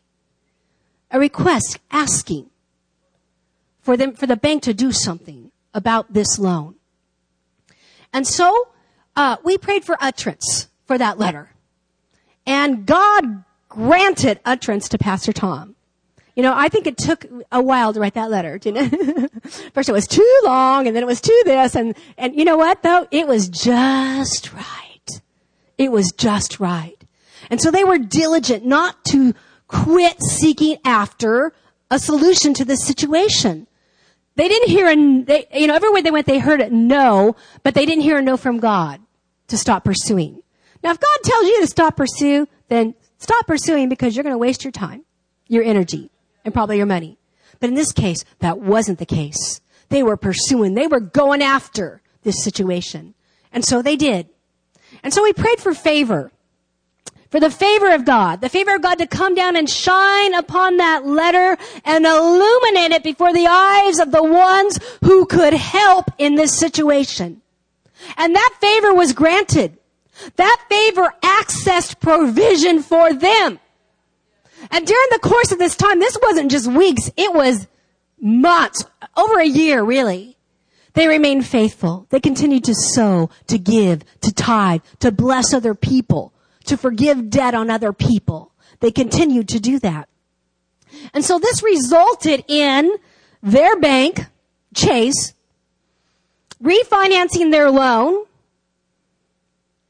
A 1.11 1.19
request 1.19 1.77
asking 1.91 2.49
for 3.81 3.95
them, 3.95 4.13
for 4.13 4.25
the 4.25 4.35
bank 4.35 4.63
to 4.63 4.73
do 4.73 4.91
something 4.91 5.51
about 5.75 6.13
this 6.13 6.39
loan. 6.39 6.73
And 8.11 8.25
so, 8.25 8.69
uh, 9.15 9.37
we 9.43 9.59
prayed 9.59 9.85
for 9.85 9.95
utterance 10.01 10.69
for 10.87 10.97
that 10.97 11.19
letter. 11.19 11.51
And 12.47 12.87
God 12.87 13.43
granted 13.69 14.39
utterance 14.43 14.89
to 14.89 14.97
Pastor 14.97 15.33
Tom. 15.33 15.75
You 16.35 16.41
know, 16.41 16.53
I 16.55 16.67
think 16.67 16.87
it 16.87 16.97
took 16.97 17.25
a 17.51 17.61
while 17.61 17.93
to 17.93 17.99
write 17.99 18.15
that 18.15 18.31
letter, 18.31 18.57
didn't 18.57 18.91
it? 18.91 19.43
First 19.73 19.87
it 19.87 19.91
was 19.91 20.07
too 20.07 20.41
long 20.43 20.87
and 20.87 20.95
then 20.95 21.03
it 21.03 21.07
was 21.07 21.21
too 21.21 21.41
this 21.45 21.75
and, 21.75 21.95
and 22.17 22.35
you 22.35 22.43
know 22.43 22.57
what 22.57 22.81
though? 22.81 23.07
It 23.11 23.27
was 23.27 23.49
just 23.49 24.51
right. 24.51 24.86
It 25.77 25.91
was 25.91 26.11
just 26.17 26.59
right. 26.59 26.95
And 27.49 27.61
so 27.61 27.71
they 27.71 27.83
were 27.83 27.97
diligent 27.97 28.65
not 28.65 29.05
to 29.05 29.33
quit 29.67 30.21
seeking 30.21 30.77
after 30.83 31.53
a 31.91 31.99
solution 31.99 32.53
to 32.55 32.65
this 32.65 32.85
situation. 32.85 33.67
They 34.35 34.47
didn't 34.47 34.69
hear 34.69 34.87
a, 34.87 35.23
they, 35.23 35.47
you 35.53 35.67
know, 35.67 35.75
everywhere 35.75 36.01
they 36.01 36.11
went, 36.11 36.27
they 36.27 36.39
heard 36.39 36.61
a 36.61 36.69
no, 36.69 37.35
but 37.63 37.73
they 37.73 37.85
didn't 37.85 38.03
hear 38.03 38.17
a 38.17 38.21
no 38.21 38.37
from 38.37 38.59
God 38.59 39.01
to 39.47 39.57
stop 39.57 39.83
pursuing. 39.83 40.41
Now, 40.83 40.91
if 40.91 40.99
God 40.99 41.17
tells 41.23 41.47
you 41.47 41.61
to 41.61 41.67
stop 41.67 41.97
pursue, 41.97 42.47
then 42.67 42.93
stop 43.17 43.47
pursuing 43.47 43.89
because 43.89 44.15
you're 44.15 44.23
going 44.23 44.33
to 44.33 44.37
waste 44.37 44.63
your 44.63 44.71
time, 44.71 45.05
your 45.47 45.63
energy. 45.63 46.11
and 46.45 46.53
probably 46.53 46.77
your 46.77 46.85
money. 46.85 47.17
But 47.59 47.69
in 47.69 47.75
this 47.75 47.91
case, 47.91 48.23
that 48.39 48.59
wasn't 48.59 48.99
the 48.99 49.05
case. 49.05 49.59
They 49.89 50.01
were 50.01 50.15
pursuing, 50.15 50.75
they 50.75 50.87
were 50.87 51.01
going 51.01 51.41
after 51.41 52.01
this 52.23 52.41
situation. 52.41 53.15
And 53.51 53.65
so 53.65 53.81
they 53.81 53.97
did. 53.97 54.29
And 55.03 55.13
so 55.13 55.23
we 55.23 55.33
prayed 55.33 55.59
for 55.59 55.73
favor. 55.73 56.31
For 57.29 57.41
the 57.41 57.51
favor 57.51 57.93
of 57.93 58.05
God, 58.05 58.39
the 58.39 58.47
favor 58.47 58.75
of 58.75 58.81
God 58.81 58.99
to 58.99 59.07
come 59.07 59.35
down 59.35 59.57
and 59.57 59.69
shine 59.69 60.33
upon 60.33 60.77
that 60.77 61.05
letter 61.05 61.57
and 61.83 62.05
illuminate 62.05 62.91
it 62.91 63.03
before 63.03 63.33
the 63.33 63.47
eyes 63.47 63.99
of 63.99 64.11
the 64.11 64.23
ones 64.23 64.79
who 65.03 65.25
could 65.25 65.53
help 65.53 66.05
in 66.17 66.35
this 66.35 66.57
situation. 66.57 67.41
And 68.15 68.33
that 68.33 68.57
favor 68.61 68.93
was 68.93 69.11
granted. 69.11 69.77
That 70.37 70.65
favor 70.69 71.13
accessed 71.21 71.99
provision 71.99 72.81
for 72.81 73.13
them. 73.13 73.59
And 74.71 74.87
during 74.87 75.07
the 75.11 75.19
course 75.19 75.51
of 75.51 75.59
this 75.59 75.75
time, 75.75 75.99
this 75.99 76.17
wasn't 76.21 76.49
just 76.49 76.67
weeks, 76.67 77.11
it 77.17 77.33
was 77.33 77.67
months, 78.19 78.85
over 79.15 79.39
a 79.39 79.45
year 79.45 79.83
really. 79.83 80.36
They 80.97 81.07
remained 81.07 81.45
faithful. 81.45 82.07
They 82.09 82.19
continued 82.19 82.63
to 82.63 82.73
sow, 82.73 83.29
to 83.45 83.59
give, 83.59 84.01
to 84.21 84.33
tithe, 84.33 84.81
to 84.97 85.11
bless 85.11 85.53
other 85.53 85.75
people, 85.75 86.33
to 86.65 86.75
forgive 86.75 87.29
debt 87.29 87.53
on 87.53 87.69
other 87.69 87.93
people. 87.93 88.51
They 88.79 88.89
continued 88.89 89.47
to 89.49 89.59
do 89.59 89.77
that. 89.77 90.09
And 91.13 91.23
so 91.23 91.37
this 91.37 91.61
resulted 91.61 92.43
in 92.47 92.91
their 93.43 93.79
bank, 93.79 94.25
Chase, 94.73 95.35
refinancing 96.63 97.51
their 97.51 97.69
loan 97.69 98.25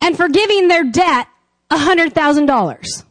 and 0.02 0.18
forgiving 0.18 0.68
their 0.68 0.84
debt 0.84 1.30
$100,000. 1.72 3.04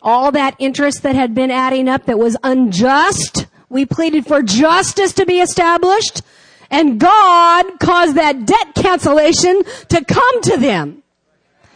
All 0.00 0.32
that 0.32 0.56
interest 0.58 1.02
that 1.02 1.14
had 1.14 1.34
been 1.34 1.50
adding 1.50 1.86
up 1.86 2.06
that 2.06 2.18
was 2.18 2.34
unjust 2.42 3.46
we 3.72 3.86
pleaded 3.86 4.26
for 4.26 4.42
justice 4.42 5.14
to 5.14 5.24
be 5.24 5.40
established 5.40 6.22
and 6.70 7.00
God 7.00 7.80
caused 7.80 8.16
that 8.16 8.46
debt 8.46 8.74
cancellation 8.74 9.62
to 9.88 10.04
come 10.04 10.42
to 10.42 10.56
them. 10.58 11.02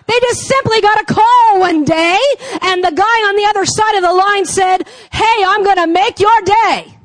They 0.06 0.20
just 0.20 0.42
simply 0.42 0.80
got 0.80 1.00
a 1.00 1.12
call 1.12 1.60
one 1.60 1.84
day 1.84 2.18
and 2.62 2.84
the 2.84 2.92
guy 2.92 3.02
on 3.28 3.36
the 3.36 3.46
other 3.48 3.64
side 3.64 3.96
of 3.96 4.02
the 4.02 4.12
line 4.12 4.44
said, 4.44 4.86
Hey, 5.10 5.44
I'm 5.46 5.64
going 5.64 5.76
to 5.76 5.86
make 5.86 6.20
your 6.20 6.40
day. 6.42 6.98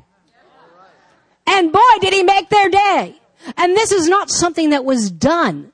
And 1.46 1.72
boy, 1.72 1.80
did 2.00 2.12
he 2.12 2.22
make 2.22 2.50
their 2.50 2.68
day. 2.68 3.20
And 3.56 3.76
this 3.76 3.92
is 3.92 4.08
not 4.08 4.30
something 4.30 4.70
that 4.70 4.84
was 4.84 5.10
done. 5.10 5.72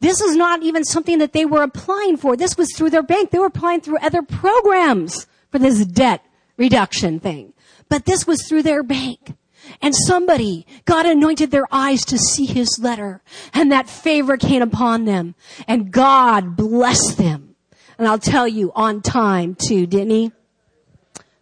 This 0.00 0.20
is 0.20 0.36
not 0.36 0.62
even 0.62 0.84
something 0.84 1.18
that 1.18 1.32
they 1.32 1.46
were 1.46 1.62
applying 1.62 2.16
for. 2.16 2.36
This 2.36 2.58
was 2.58 2.74
through 2.74 2.90
their 2.90 3.02
bank. 3.02 3.30
They 3.30 3.38
were 3.38 3.46
applying 3.46 3.80
through 3.80 3.98
other 3.98 4.22
programs 4.22 5.26
for 5.50 5.58
this 5.58 5.84
debt 5.86 6.22
reduction 6.58 7.20
thing. 7.20 7.54
But 7.88 8.04
this 8.04 8.26
was 8.26 8.46
through 8.46 8.62
their 8.62 8.82
bank. 8.82 9.34
And 9.82 9.94
somebody, 9.94 10.66
God 10.84 11.06
anointed 11.06 11.50
their 11.50 11.66
eyes 11.70 12.04
to 12.06 12.18
see 12.18 12.46
his 12.46 12.78
letter. 12.80 13.22
And 13.52 13.70
that 13.70 13.88
favor 13.88 14.36
came 14.36 14.62
upon 14.62 15.04
them. 15.04 15.34
And 15.66 15.90
God 15.90 16.56
blessed 16.56 17.18
them. 17.18 17.54
And 17.98 18.06
I'll 18.06 18.18
tell 18.18 18.46
you 18.46 18.72
on 18.74 19.02
time 19.02 19.54
too, 19.54 19.86
didn't 19.86 20.10
he? 20.10 20.32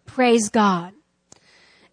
Praise 0.05 0.49
God. 0.49 0.93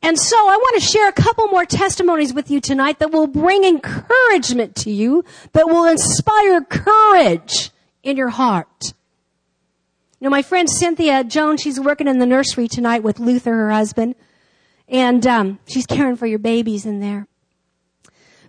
And 0.02 0.18
so 0.18 0.37
I 0.37 0.56
want 0.56 0.82
to 0.82 0.87
share 0.87 1.08
a 1.08 1.12
couple 1.12 1.46
more 1.49 1.64
testimonies 1.64 2.34
with 2.34 2.50
you 2.50 2.61
tonight 2.61 2.99
that 2.99 3.11
will 3.11 3.26
bring 3.26 3.64
encouragement 3.64 4.76
to 4.76 4.90
you, 4.90 5.25
that 5.52 5.66
will 5.66 5.87
inspire 5.87 6.61
courage 6.62 7.70
in 8.02 8.16
your 8.18 8.28
heart. 8.28 8.92
You 10.20 10.26
know, 10.26 10.30
my 10.30 10.42
friend 10.42 10.68
Cynthia 10.70 11.25
Jones, 11.25 11.62
she's 11.62 11.80
working 11.80 12.06
in 12.06 12.18
the 12.18 12.26
nursery 12.26 12.68
tonight 12.68 13.02
with 13.02 13.18
Luther, 13.18 13.52
her 13.52 13.70
husband. 13.70 14.14
And 14.88 15.26
um, 15.26 15.58
she's 15.66 15.86
caring 15.86 16.16
for 16.16 16.26
your 16.26 16.38
babies 16.38 16.85
in 16.87 17.00
there. 17.00 17.26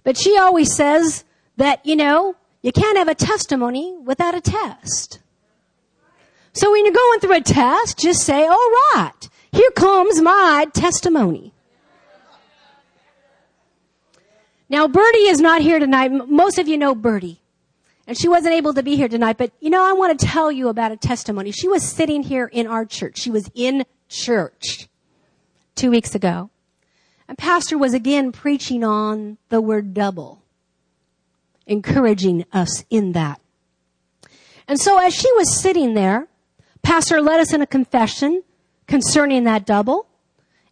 But 0.04 0.18
she 0.18 0.38
always 0.38 0.74
says 0.74 1.24
that, 1.58 1.86
you 1.86 1.96
know, 1.96 2.36
you 2.62 2.72
can't 2.72 2.98
have 2.98 3.08
a 3.08 3.16
testimony 3.16 3.98
without 4.04 4.36
a 4.36 4.42
test. 4.42 5.20
So 6.54 6.72
when 6.72 6.86
you're 6.86 6.94
going 6.94 7.20
through 7.20 7.36
a 7.36 7.42
test, 7.42 8.00
just 8.00 8.22
say, 8.22 8.46
all 8.46 8.72
right, 8.94 9.30
here 9.52 9.72
comes 9.72 10.22
my 10.22 10.68
testimony. 10.74 11.54
Now, 14.68 14.88
Bertie 14.88 15.28
is 15.28 15.40
not 15.40 15.62
here 15.62 15.80
tonight. 15.80 16.10
Most 16.10 16.58
of 16.58 16.68
you 16.68 16.78
know 16.78 16.96
Bertie. 16.96 17.40
And 18.08 18.18
she 18.18 18.28
wasn't 18.28 18.54
able 18.54 18.74
to 18.74 18.84
be 18.84 18.96
here 18.96 19.08
tonight, 19.08 19.38
but 19.38 19.52
you 19.60 19.70
know, 19.70 19.84
I 19.84 19.94
want 19.94 20.20
to 20.20 20.26
tell 20.26 20.52
you 20.52 20.70
about 20.70 20.92
a 20.92 20.98
testimony. 20.98 21.52
She 21.52 21.68
was 21.68 21.84
sitting 21.84 22.24
here 22.24 22.46
in 22.46 22.68
our 22.68 22.86
church. 22.86 23.20
She 23.20 23.32
was 23.32 23.50
in 23.56 23.86
church 24.10 24.88
two 25.76 25.92
weeks 25.92 26.16
ago. 26.16 26.50
And 27.28 27.38
Pastor 27.38 27.78
was 27.78 27.94
again 27.94 28.32
preaching 28.32 28.84
on 28.84 29.38
the 29.50 29.62
word 29.62 29.94
double, 29.94 30.42
encouraging 31.66 32.46
us 32.54 32.84
in 32.90 33.14
that. 33.14 33.42
And 34.68 34.80
so 34.80 34.98
as 34.98 35.14
she 35.14 35.32
was 35.34 35.60
sitting 35.60 35.94
there, 35.94 36.28
Pastor 36.82 37.22
led 37.22 37.40
us 37.40 37.54
in 37.54 37.62
a 37.62 37.68
confession 37.68 38.44
concerning 38.88 39.44
that 39.44 39.66
double. 39.66 40.08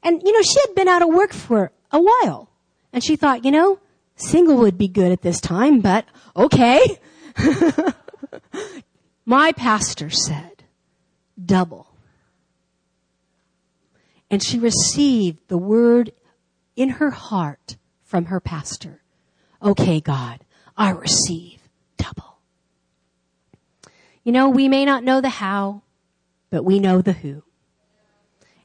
And, 0.03 0.21
you 0.23 0.31
know, 0.31 0.41
she 0.41 0.59
had 0.67 0.75
been 0.75 0.87
out 0.87 1.01
of 1.01 1.09
work 1.09 1.33
for 1.33 1.71
a 1.91 1.99
while. 1.99 2.49
And 2.91 3.03
she 3.03 3.15
thought, 3.15 3.45
you 3.45 3.51
know, 3.51 3.79
single 4.15 4.57
would 4.57 4.77
be 4.77 4.87
good 4.87 5.11
at 5.11 5.21
this 5.21 5.41
time, 5.41 5.79
but 5.79 6.05
okay. 6.35 6.99
My 9.25 9.53
pastor 9.53 10.09
said, 10.09 10.63
double 11.43 11.92
and 14.33 14.41
she 14.41 14.57
received 14.57 15.37
the 15.47 15.59
word 15.59 16.11
in 16.75 16.89
her 16.89 17.11
heart 17.11 17.77
from 18.01 18.25
her 18.25 18.39
pastor. 18.39 19.03
Okay, 19.61 20.01
God, 20.01 20.39
I 20.75 20.89
receive 20.89 21.59
double. 21.97 22.39
You 24.23 24.31
know, 24.31 24.49
we 24.49 24.67
may 24.67 24.85
not 24.85 25.03
know 25.03 25.21
the 25.21 25.29
how, 25.29 25.83
but 26.49 26.65
we 26.65 26.79
know 26.79 26.99
the 26.99 27.13
who. 27.13 27.43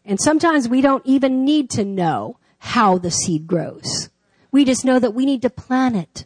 And 0.07 0.19
sometimes 0.19 0.71
we 0.71 0.81
don't 0.81 1.05
even 1.05 1.45
need 1.45 1.69
to 1.73 1.85
know 1.85 2.39
how 2.61 2.97
the 2.97 3.11
seed 3.11 3.47
grows. 3.47 4.09
We 4.51 4.65
just 4.65 4.87
know 4.87 4.99
that 4.99 5.13
we 5.13 5.27
need 5.27 5.43
to 5.43 5.51
plant 5.51 5.97
it. 5.97 6.25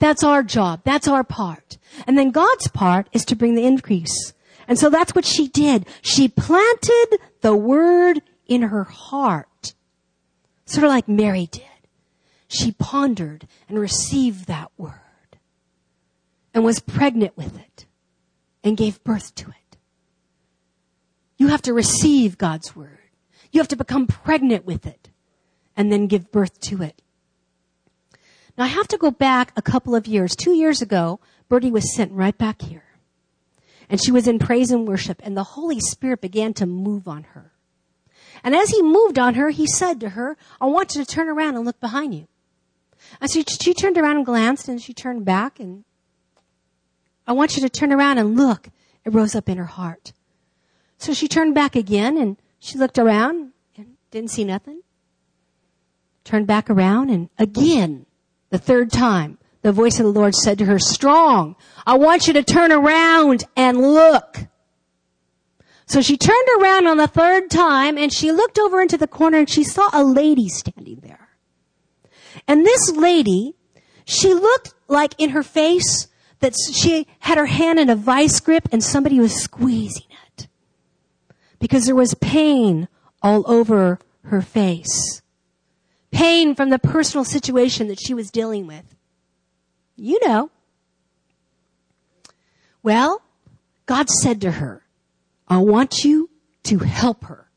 That's 0.00 0.24
our 0.24 0.42
job. 0.42 0.80
That's 0.82 1.06
our 1.06 1.22
part. 1.22 1.78
And 2.08 2.18
then 2.18 2.32
God's 2.32 2.66
part 2.66 3.08
is 3.12 3.24
to 3.26 3.36
bring 3.36 3.54
the 3.54 3.66
increase. 3.66 4.32
And 4.66 4.80
so 4.80 4.90
that's 4.90 5.14
what 5.14 5.24
she 5.24 5.46
did. 5.46 5.86
She 6.02 6.26
planted 6.26 7.20
the 7.40 7.54
word 7.54 8.22
in 8.50 8.62
her 8.62 8.84
heart. 8.84 9.74
Sort 10.66 10.84
of 10.84 10.90
like 10.90 11.08
Mary 11.08 11.48
did. 11.50 11.62
She 12.48 12.72
pondered 12.72 13.46
and 13.68 13.78
received 13.78 14.46
that 14.48 14.70
word 14.76 15.38
and 16.52 16.64
was 16.64 16.80
pregnant 16.80 17.36
with 17.36 17.56
it 17.56 17.86
and 18.62 18.76
gave 18.76 19.02
birth 19.04 19.34
to 19.36 19.50
it. 19.50 19.76
You 21.38 21.46
have 21.48 21.62
to 21.62 21.72
receive 21.72 22.36
God's 22.36 22.74
word. 22.74 22.98
You 23.52 23.60
have 23.60 23.68
to 23.68 23.76
become 23.76 24.06
pregnant 24.06 24.66
with 24.66 24.84
it 24.84 25.10
and 25.76 25.92
then 25.92 26.08
give 26.08 26.32
birth 26.32 26.60
to 26.62 26.82
it. 26.82 27.00
Now 28.58 28.64
I 28.64 28.68
have 28.68 28.88
to 28.88 28.98
go 28.98 29.12
back 29.12 29.52
a 29.56 29.62
couple 29.62 29.94
of 29.94 30.08
years. 30.08 30.34
Two 30.34 30.52
years 30.52 30.82
ago, 30.82 31.20
Bertie 31.48 31.70
was 31.70 31.94
sent 31.94 32.12
right 32.12 32.36
back 32.36 32.62
here. 32.62 32.84
And 33.88 34.02
she 34.02 34.12
was 34.12 34.26
in 34.26 34.40
praise 34.40 34.72
and 34.72 34.86
worship 34.88 35.22
and 35.24 35.36
the 35.36 35.44
Holy 35.44 35.78
Spirit 35.78 36.20
began 36.20 36.52
to 36.54 36.66
move 36.66 37.06
on 37.06 37.22
her. 37.22 37.52
And 38.42 38.54
as 38.54 38.70
he 38.70 38.82
moved 38.82 39.18
on 39.18 39.34
her, 39.34 39.50
he 39.50 39.66
said 39.66 40.00
to 40.00 40.10
her, 40.10 40.36
I 40.60 40.66
want 40.66 40.94
you 40.94 41.04
to 41.04 41.10
turn 41.10 41.28
around 41.28 41.56
and 41.56 41.64
look 41.64 41.80
behind 41.80 42.14
you. 42.14 42.26
And 43.20 43.30
so 43.30 43.42
she 43.42 43.74
turned 43.74 43.98
around 43.98 44.16
and 44.16 44.26
glanced 44.26 44.68
and 44.68 44.80
she 44.80 44.94
turned 44.94 45.24
back 45.24 45.58
and 45.58 45.84
I 47.26 47.32
want 47.32 47.56
you 47.56 47.62
to 47.62 47.68
turn 47.68 47.92
around 47.92 48.18
and 48.18 48.36
look. 48.36 48.68
It 49.04 49.14
rose 49.14 49.34
up 49.34 49.48
in 49.48 49.56
her 49.56 49.64
heart. 49.64 50.12
So 50.98 51.14
she 51.14 51.28
turned 51.28 51.54
back 51.54 51.76
again 51.76 52.16
and 52.18 52.36
she 52.58 52.78
looked 52.78 52.98
around 52.98 53.52
and 53.76 53.96
didn't 54.10 54.30
see 54.30 54.44
nothing. 54.44 54.82
Turned 56.24 56.46
back 56.46 56.68
around 56.68 57.10
and 57.10 57.30
again, 57.38 58.06
the 58.50 58.58
third 58.58 58.90
time, 58.90 59.38
the 59.62 59.72
voice 59.72 59.98
of 59.98 60.04
the 60.04 60.12
Lord 60.12 60.34
said 60.34 60.58
to 60.58 60.64
her, 60.66 60.78
strong, 60.78 61.56
I 61.86 61.96
want 61.96 62.26
you 62.26 62.32
to 62.34 62.42
turn 62.42 62.72
around 62.72 63.44
and 63.56 63.80
look. 63.80 64.38
So 65.90 66.00
she 66.00 66.16
turned 66.16 66.48
around 66.60 66.86
on 66.86 66.98
the 66.98 67.08
third 67.08 67.50
time 67.50 67.98
and 67.98 68.12
she 68.12 68.30
looked 68.30 68.60
over 68.60 68.80
into 68.80 68.96
the 68.96 69.08
corner 69.08 69.38
and 69.38 69.50
she 69.50 69.64
saw 69.64 69.90
a 69.92 70.04
lady 70.04 70.48
standing 70.48 71.00
there. 71.02 71.30
And 72.46 72.64
this 72.64 72.92
lady, 72.92 73.56
she 74.04 74.32
looked 74.32 74.72
like 74.86 75.16
in 75.18 75.30
her 75.30 75.42
face 75.42 76.06
that 76.38 76.54
she 76.72 77.08
had 77.18 77.38
her 77.38 77.46
hand 77.46 77.80
in 77.80 77.90
a 77.90 77.96
vice 77.96 78.38
grip 78.38 78.68
and 78.70 78.84
somebody 78.84 79.18
was 79.18 79.34
squeezing 79.34 80.06
it. 80.28 80.46
Because 81.58 81.86
there 81.86 81.96
was 81.96 82.14
pain 82.14 82.86
all 83.20 83.42
over 83.50 83.98
her 84.26 84.42
face. 84.42 85.22
Pain 86.12 86.54
from 86.54 86.70
the 86.70 86.78
personal 86.78 87.24
situation 87.24 87.88
that 87.88 87.98
she 87.98 88.14
was 88.14 88.30
dealing 88.30 88.68
with. 88.68 88.94
You 89.96 90.20
know. 90.24 90.52
Well, 92.80 93.22
God 93.86 94.08
said 94.08 94.40
to 94.42 94.52
her, 94.52 94.84
I 95.50 95.58
want 95.58 96.04
you 96.04 96.30
to 96.64 96.78
help 96.78 97.24
her. 97.24 97.50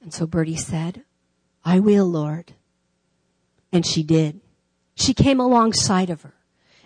And 0.00 0.14
so 0.14 0.26
Bertie 0.26 0.56
said, 0.56 1.02
I 1.64 1.80
will, 1.80 2.06
Lord. 2.06 2.52
And 3.72 3.84
she 3.84 4.04
did. 4.04 4.40
She 4.94 5.12
came 5.12 5.40
alongside 5.40 6.10
of 6.10 6.22
her 6.22 6.34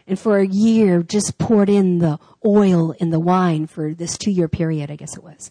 and 0.06 0.18
for 0.18 0.38
a 0.38 0.46
year 0.46 1.02
just 1.02 1.36
poured 1.36 1.68
in 1.68 1.98
the 1.98 2.18
oil 2.44 2.94
and 2.98 3.12
the 3.12 3.20
wine 3.20 3.66
for 3.66 3.92
this 3.92 4.16
two 4.16 4.30
year 4.30 4.48
period, 4.48 4.90
I 4.90 4.96
guess 4.96 5.16
it 5.16 5.22
was. 5.22 5.50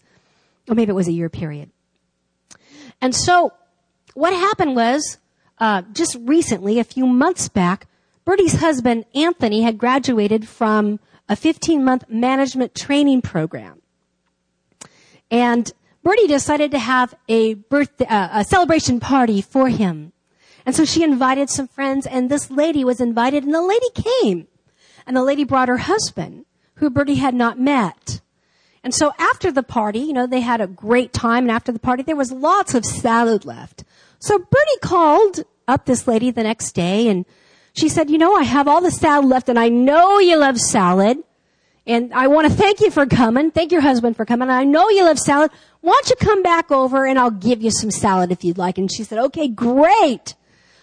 Or 0.68 0.74
maybe 0.74 0.90
it 0.90 0.94
was 0.94 1.06
a 1.06 1.12
year 1.12 1.28
period. 1.28 1.70
And 3.00 3.14
so 3.14 3.52
what 4.14 4.32
happened 4.32 4.74
was, 4.74 5.18
uh, 5.58 5.82
just 5.92 6.16
recently, 6.20 6.80
a 6.80 6.84
few 6.84 7.06
months 7.06 7.48
back, 7.48 7.86
Bertie's 8.24 8.60
husband, 8.60 9.04
Anthony, 9.14 9.62
had 9.62 9.78
graduated 9.78 10.48
from 10.48 10.98
a 11.28 11.36
15 11.36 11.84
month 11.84 12.04
management 12.08 12.74
training 12.74 13.22
program. 13.22 13.82
And 15.30 15.70
Bertie 16.02 16.26
decided 16.26 16.70
to 16.70 16.78
have 16.78 17.14
a 17.28 17.54
birthday, 17.54 18.06
uh, 18.06 18.40
a 18.40 18.44
celebration 18.44 19.00
party 19.00 19.42
for 19.42 19.68
him. 19.68 20.12
And 20.64 20.74
so 20.74 20.84
she 20.84 21.02
invited 21.02 21.50
some 21.50 21.68
friends 21.68 22.06
and 22.06 22.30
this 22.30 22.50
lady 22.50 22.84
was 22.84 23.00
invited 23.00 23.44
and 23.44 23.54
the 23.54 23.62
lady 23.62 23.86
came. 23.94 24.48
And 25.06 25.16
the 25.16 25.24
lady 25.24 25.44
brought 25.44 25.68
her 25.68 25.78
husband, 25.78 26.44
who 26.74 26.90
Bertie 26.90 27.14
had 27.14 27.34
not 27.34 27.58
met. 27.58 28.20
And 28.84 28.94
so 28.94 29.12
after 29.18 29.50
the 29.50 29.62
party, 29.62 30.00
you 30.00 30.12
know, 30.12 30.26
they 30.26 30.40
had 30.40 30.60
a 30.60 30.66
great 30.66 31.12
time 31.12 31.44
and 31.44 31.50
after 31.50 31.72
the 31.72 31.78
party 31.78 32.02
there 32.02 32.16
was 32.16 32.32
lots 32.32 32.74
of 32.74 32.84
salad 32.84 33.44
left. 33.44 33.84
So 34.18 34.38
Bertie 34.38 34.80
called 34.82 35.44
up 35.66 35.86
this 35.86 36.06
lady 36.06 36.30
the 36.30 36.42
next 36.42 36.72
day 36.72 37.08
and 37.08 37.26
she 37.78 37.88
said, 37.88 38.10
you 38.10 38.18
know, 38.18 38.34
I 38.34 38.42
have 38.42 38.66
all 38.66 38.80
the 38.80 38.90
salad 38.90 39.26
left 39.26 39.48
and 39.48 39.58
I 39.58 39.68
know 39.68 40.18
you 40.18 40.36
love 40.36 40.58
salad. 40.58 41.18
And 41.86 42.12
I 42.12 42.26
want 42.26 42.46
to 42.48 42.52
thank 42.52 42.80
you 42.80 42.90
for 42.90 43.06
coming. 43.06 43.50
Thank 43.50 43.72
your 43.72 43.80
husband 43.80 44.16
for 44.16 44.26
coming. 44.26 44.50
I 44.50 44.64
know 44.64 44.90
you 44.90 45.04
love 45.04 45.18
salad. 45.18 45.50
Why 45.80 45.92
don't 45.92 46.10
you 46.10 46.16
come 46.16 46.42
back 46.42 46.70
over 46.70 47.06
and 47.06 47.18
I'll 47.18 47.30
give 47.30 47.62
you 47.62 47.70
some 47.70 47.90
salad 47.90 48.30
if 48.30 48.44
you'd 48.44 48.58
like. 48.58 48.76
And 48.76 48.92
she 48.92 49.04
said, 49.04 49.18
okay, 49.18 49.48
great. 49.48 50.34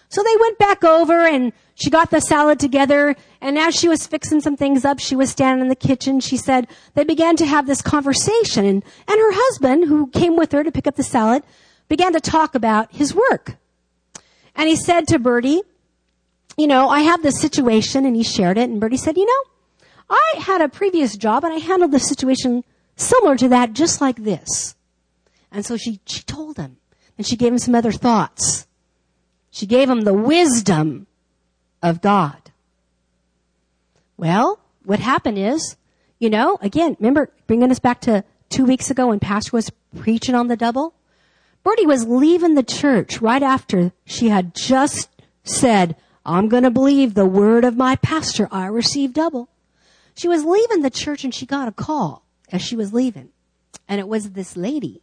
So 0.09 0.23
they 0.23 0.35
went 0.39 0.57
back 0.57 0.83
over 0.83 1.25
and 1.25 1.53
she 1.75 1.89
got 1.89 2.09
the 2.09 2.21
salad 2.21 2.59
together. 2.59 3.15
And 3.41 3.59
as 3.59 3.75
she 3.75 3.87
was 3.87 4.07
fixing 4.07 4.41
some 4.41 4.55
things 4.55 4.85
up, 4.85 4.99
she 4.99 5.15
was 5.15 5.29
standing 5.29 5.61
in 5.61 5.67
the 5.67 5.75
kitchen. 5.75 6.21
She 6.21 6.37
said 6.37 6.67
they 6.93 7.03
began 7.03 7.35
to 7.35 7.45
have 7.45 7.67
this 7.67 7.81
conversation 7.81 8.65
and, 8.65 8.83
and 9.07 9.19
her 9.19 9.31
husband, 9.31 9.85
who 9.85 10.07
came 10.07 10.35
with 10.37 10.53
her 10.53 10.63
to 10.63 10.71
pick 10.71 10.87
up 10.87 10.95
the 10.95 11.03
salad, 11.03 11.43
began 11.87 12.13
to 12.13 12.19
talk 12.19 12.55
about 12.55 12.91
his 12.91 13.13
work. 13.13 13.57
And 14.55 14.69
he 14.69 14.75
said 14.75 15.07
to 15.09 15.19
Bertie, 15.19 15.61
you 16.57 16.67
know, 16.67 16.89
I 16.89 17.01
have 17.01 17.21
this 17.21 17.39
situation 17.39 18.05
and 18.05 18.15
he 18.15 18.23
shared 18.23 18.57
it 18.57 18.69
and 18.69 18.79
Bertie 18.79 18.97
said, 18.97 19.17
you 19.17 19.25
know, 19.25 19.51
I 20.09 20.39
had 20.39 20.61
a 20.61 20.69
previous 20.69 21.17
job 21.17 21.43
and 21.43 21.53
I 21.53 21.57
handled 21.57 21.91
the 21.91 21.99
situation 21.99 22.63
similar 22.95 23.35
to 23.37 23.49
that, 23.49 23.73
just 23.73 24.01
like 24.01 24.17
this. 24.17 24.75
And 25.51 25.65
so 25.65 25.77
she, 25.77 25.99
she 26.05 26.21
told 26.23 26.57
him 26.57 26.77
and 27.17 27.25
she 27.25 27.35
gave 27.35 27.51
him 27.51 27.59
some 27.59 27.75
other 27.75 27.91
thoughts. 27.91 28.67
She 29.51 29.65
gave 29.65 29.89
him 29.89 30.01
the 30.01 30.13
wisdom 30.13 31.07
of 31.81 32.01
God. 32.01 32.51
Well, 34.17 34.59
what 34.83 34.99
happened 34.99 35.37
is, 35.37 35.75
you 36.19 36.29
know, 36.29 36.57
again, 36.61 36.95
remember 36.99 37.31
bringing 37.47 37.71
us 37.71 37.79
back 37.79 38.01
to 38.01 38.23
two 38.49 38.65
weeks 38.65 38.89
ago 38.89 39.07
when 39.07 39.19
Pastor 39.19 39.51
was 39.53 39.71
preaching 39.97 40.35
on 40.35 40.47
the 40.47 40.55
double? 40.55 40.93
Bertie 41.63 41.85
was 41.85 42.05
leaving 42.05 42.55
the 42.55 42.63
church 42.63 43.21
right 43.21 43.41
after 43.41 43.91
she 44.05 44.29
had 44.29 44.55
just 44.55 45.09
said, 45.43 45.95
I'm 46.25 46.49
going 46.49 46.63
to 46.63 46.71
believe 46.71 47.13
the 47.13 47.25
word 47.25 47.63
of 47.63 47.77
my 47.77 47.95
pastor. 47.97 48.47
I 48.51 48.65
receive 48.65 49.13
double. 49.13 49.49
She 50.15 50.27
was 50.27 50.43
leaving 50.43 50.81
the 50.81 50.89
church 50.89 51.23
and 51.23 51.33
she 51.33 51.45
got 51.45 51.67
a 51.67 51.71
call 51.71 52.23
as 52.51 52.61
she 52.61 52.75
was 52.75 52.93
leaving. 52.93 53.29
And 53.87 53.99
it 53.99 54.07
was 54.07 54.31
this 54.31 54.57
lady. 54.57 55.01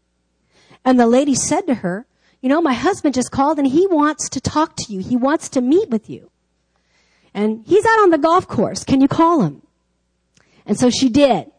And 0.85 0.99
the 0.99 1.07
lady 1.07 1.35
said 1.35 1.67
to 1.69 1.75
her, 1.77 2.07
you 2.41 2.49
know, 2.49 2.61
my 2.61 2.73
husband 2.73 3.15
just 3.15 3.31
called 3.31 3.59
and 3.59 3.69
he 3.69 3.87
wants 3.87 4.29
to 4.31 4.41
talk 4.41 4.75
to 4.77 4.93
you. 4.93 4.99
He 4.99 5.15
wants 5.15 5.49
to 5.51 5.61
meet 5.61 5.91
with 5.91 6.11
you. 6.11 6.31
And 7.33 7.65
he's 7.67 7.85
out 7.87 8.03
on 8.03 8.11
the 8.11 8.19
golf 8.19 8.49
course. 8.49 8.83
Can 8.83 9.01
you 9.01 9.07
call 9.07 9.43
him? 9.43 9.63
And 10.67 10.79
so 10.79 10.91
she 10.91 11.09
did. 11.09 11.52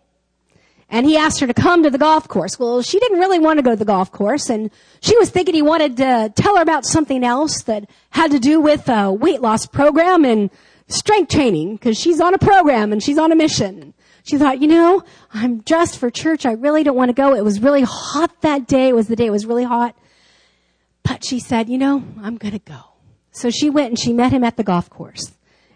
And 0.93 1.07
he 1.07 1.17
asked 1.17 1.39
her 1.39 1.47
to 1.47 1.55
come 1.55 1.81
to 1.81 1.89
the 1.89 1.97
golf 1.97 2.27
course. 2.27 2.59
Well, 2.59 2.83
she 2.83 2.99
didn't 2.99 3.17
really 3.17 3.39
want 3.39 3.57
to 3.57 3.63
go 3.63 3.71
to 3.71 3.75
the 3.75 3.83
golf 3.83 4.11
course 4.11 4.47
and 4.51 4.69
she 5.01 5.17
was 5.17 5.31
thinking 5.31 5.55
he 5.55 5.63
wanted 5.63 5.97
to 5.97 6.31
tell 6.35 6.55
her 6.55 6.61
about 6.61 6.85
something 6.85 7.23
else 7.23 7.63
that 7.63 7.89
had 8.11 8.29
to 8.29 8.37
do 8.37 8.61
with 8.61 8.87
a 8.87 9.11
weight 9.11 9.41
loss 9.41 9.65
program 9.65 10.23
and 10.23 10.51
strength 10.87 11.31
training 11.31 11.77
because 11.77 11.97
she's 11.97 12.21
on 12.21 12.35
a 12.35 12.37
program 12.37 12.91
and 12.91 13.01
she's 13.01 13.17
on 13.17 13.31
a 13.31 13.35
mission. 13.35 13.95
She 14.21 14.37
thought, 14.37 14.61
you 14.61 14.67
know, 14.67 15.03
I'm 15.33 15.61
dressed 15.61 15.97
for 15.97 16.11
church. 16.11 16.45
I 16.45 16.51
really 16.51 16.83
don't 16.83 16.95
want 16.95 17.09
to 17.09 17.13
go. 17.13 17.33
It 17.33 17.43
was 17.43 17.59
really 17.59 17.81
hot 17.81 18.41
that 18.41 18.67
day. 18.67 18.89
It 18.89 18.95
was 18.95 19.07
the 19.07 19.15
day 19.15 19.25
it 19.25 19.31
was 19.31 19.47
really 19.47 19.63
hot. 19.63 19.95
But 21.01 21.25
she 21.25 21.39
said, 21.39 21.69
you 21.69 21.79
know, 21.79 22.03
I'm 22.21 22.37
going 22.37 22.53
to 22.53 22.59
go. 22.59 22.81
So 23.31 23.49
she 23.49 23.71
went 23.71 23.89
and 23.89 23.99
she 23.99 24.13
met 24.13 24.31
him 24.31 24.43
at 24.43 24.57
the 24.57 24.63
golf 24.63 24.91
course. 24.91 25.33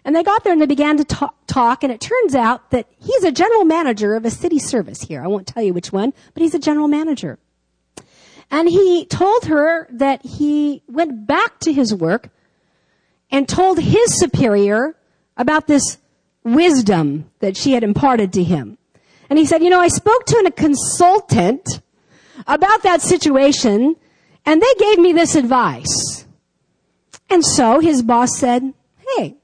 And 0.08 0.16
they 0.16 0.22
got 0.22 0.42
there 0.42 0.54
and 0.54 0.62
they 0.62 0.64
began 0.64 0.96
to 0.96 1.04
talk, 1.04 1.36
talk, 1.46 1.84
and 1.84 1.92
it 1.92 2.00
turns 2.00 2.34
out 2.34 2.70
that 2.70 2.86
he's 2.98 3.24
a 3.24 3.30
general 3.30 3.66
manager 3.66 4.14
of 4.14 4.24
a 4.24 4.30
city 4.30 4.58
service 4.58 5.02
here. 5.02 5.22
I 5.22 5.26
won't 5.26 5.46
tell 5.46 5.62
you 5.62 5.74
which 5.74 5.92
one, 5.92 6.14
but 6.32 6.42
he's 6.42 6.54
a 6.54 6.58
general 6.58 6.88
manager. 6.88 7.38
And 8.50 8.70
he 8.70 9.04
told 9.04 9.44
her 9.44 9.86
that 9.90 10.24
he 10.24 10.82
went 10.88 11.26
back 11.26 11.58
to 11.58 11.74
his 11.74 11.94
work 11.94 12.30
and 13.30 13.46
told 13.46 13.80
his 13.80 14.18
superior 14.18 14.96
about 15.36 15.66
this 15.66 15.98
wisdom 16.42 17.30
that 17.40 17.58
she 17.58 17.72
had 17.72 17.84
imparted 17.84 18.32
to 18.32 18.42
him. 18.42 18.78
And 19.28 19.38
he 19.38 19.44
said, 19.44 19.62
you 19.62 19.68
know, 19.68 19.80
I 19.80 19.88
spoke 19.88 20.24
to 20.24 20.42
a 20.46 20.50
consultant 20.50 21.82
about 22.46 22.82
that 22.82 23.02
situation 23.02 23.94
and 24.46 24.62
they 24.62 24.74
gave 24.78 24.98
me 25.00 25.12
this 25.12 25.34
advice. 25.34 26.24
And 27.28 27.44
so 27.44 27.80
his 27.80 28.00
boss 28.00 28.38
said, 28.38 28.72
hey, 29.18 29.37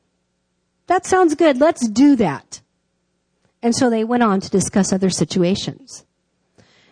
that 0.87 1.07
sounds 1.07 1.35
good. 1.35 1.59
Let's 1.59 1.89
do 1.89 2.17
that. 2.17 2.61
And 3.63 3.75
so 3.75 3.89
they 3.89 4.05
went 4.05 4.23
on 4.23 4.41
to 4.41 4.51
discuss 4.51 4.93
other 4.93 5.11
situations. 5.11 6.05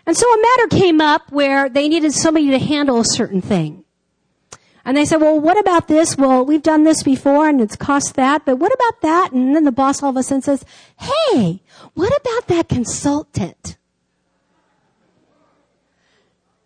And 0.07 0.17
so 0.17 0.27
a 0.27 0.43
matter 0.43 0.77
came 0.77 1.01
up 1.01 1.31
where 1.31 1.69
they 1.69 1.89
needed 1.89 2.13
somebody 2.13 2.51
to 2.51 2.59
handle 2.59 3.01
a 3.01 3.05
certain 3.05 3.41
thing. 3.41 3.85
And 4.85 4.97
they 4.97 5.05
said, 5.05 5.21
well, 5.21 5.39
what 5.39 5.59
about 5.59 5.87
this? 5.87 6.17
Well, 6.17 6.45
we've 6.45 6.63
done 6.63 6.83
this 6.83 7.03
before 7.03 7.49
and 7.49 7.61
it's 7.61 7.77
cost 7.77 8.15
that, 8.15 8.45
but 8.45 8.57
what 8.57 8.73
about 8.73 9.01
that? 9.03 9.33
And 9.33 9.55
then 9.55 9.65
the 9.65 9.71
boss 9.71 10.03
all 10.03 10.11
of 10.11 10.17
a 10.17 10.23
sudden 10.23 10.43
says, 10.43 10.65
hey, 10.99 11.63
what 11.95 12.13
about 12.21 12.49
that 12.49 12.69
consultant? 12.69 13.77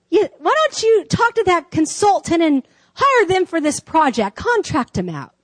You, 0.09 0.29
why 0.39 0.55
don't 0.55 0.83
you 0.83 1.05
talk 1.11 1.35
to 1.35 1.45
that 1.45 1.71
consultant 1.71 2.43
and 2.43 2.67
hire 2.95 3.27
them 3.27 3.45
for 3.45 3.61
this 3.61 3.81
project? 3.81 4.37
Contract 4.37 4.95
them 4.95 5.11
out. 5.11 5.36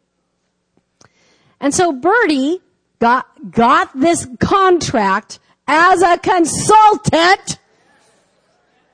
And 1.62 1.72
so 1.72 1.92
Bertie 1.92 2.61
got, 2.98 3.53
got 3.53 3.98
this 3.98 4.27
contract 4.40 5.38
as 5.68 6.03
a 6.03 6.18
consultant. 6.18 7.59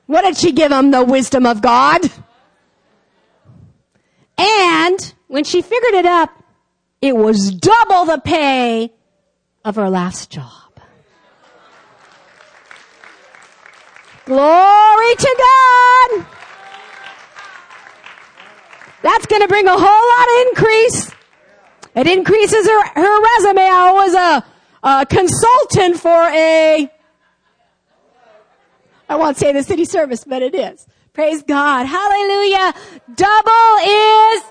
What 0.05 0.21
did 0.21 0.37
she 0.37 0.51
give 0.51 0.71
him? 0.71 0.91
The 0.91 1.03
wisdom 1.03 1.47
of 1.47 1.63
God. 1.63 2.01
And 4.37 5.13
when 5.27 5.43
she 5.43 5.63
figured 5.63 5.95
it 5.95 6.05
up, 6.05 6.31
it 7.01 7.15
was 7.15 7.51
double 7.51 8.05
the 8.05 8.21
pay 8.23 8.93
of 9.65 9.75
her 9.75 9.89
last 9.89 10.29
job. 10.29 10.51
Glory 14.25 15.15
to 15.15 15.35
God! 15.39 16.25
That's 19.01 19.25
gonna 19.25 19.47
bring 19.47 19.65
a 19.65 19.75
whole 19.75 19.79
lot 19.79 20.27
of 20.29 20.47
increase. 20.47 21.18
It 21.95 22.07
increases 22.07 22.67
her, 22.67 22.87
her 22.89 23.21
resume. 23.21 23.61
I 23.61 23.91
was 23.93 24.13
a, 24.13 24.45
a 24.87 25.05
consultant 25.05 25.99
for 25.99 26.29
a, 26.29 26.89
I 29.07 29.15
won't 29.15 29.37
say 29.37 29.51
the 29.51 29.63
city 29.63 29.85
service, 29.85 30.23
but 30.23 30.41
it 30.41 30.53
is. 30.53 30.87
Praise 31.13 31.43
God. 31.43 31.85
Hallelujah. 31.85 32.73
Double 33.15 33.77
is 33.85 34.43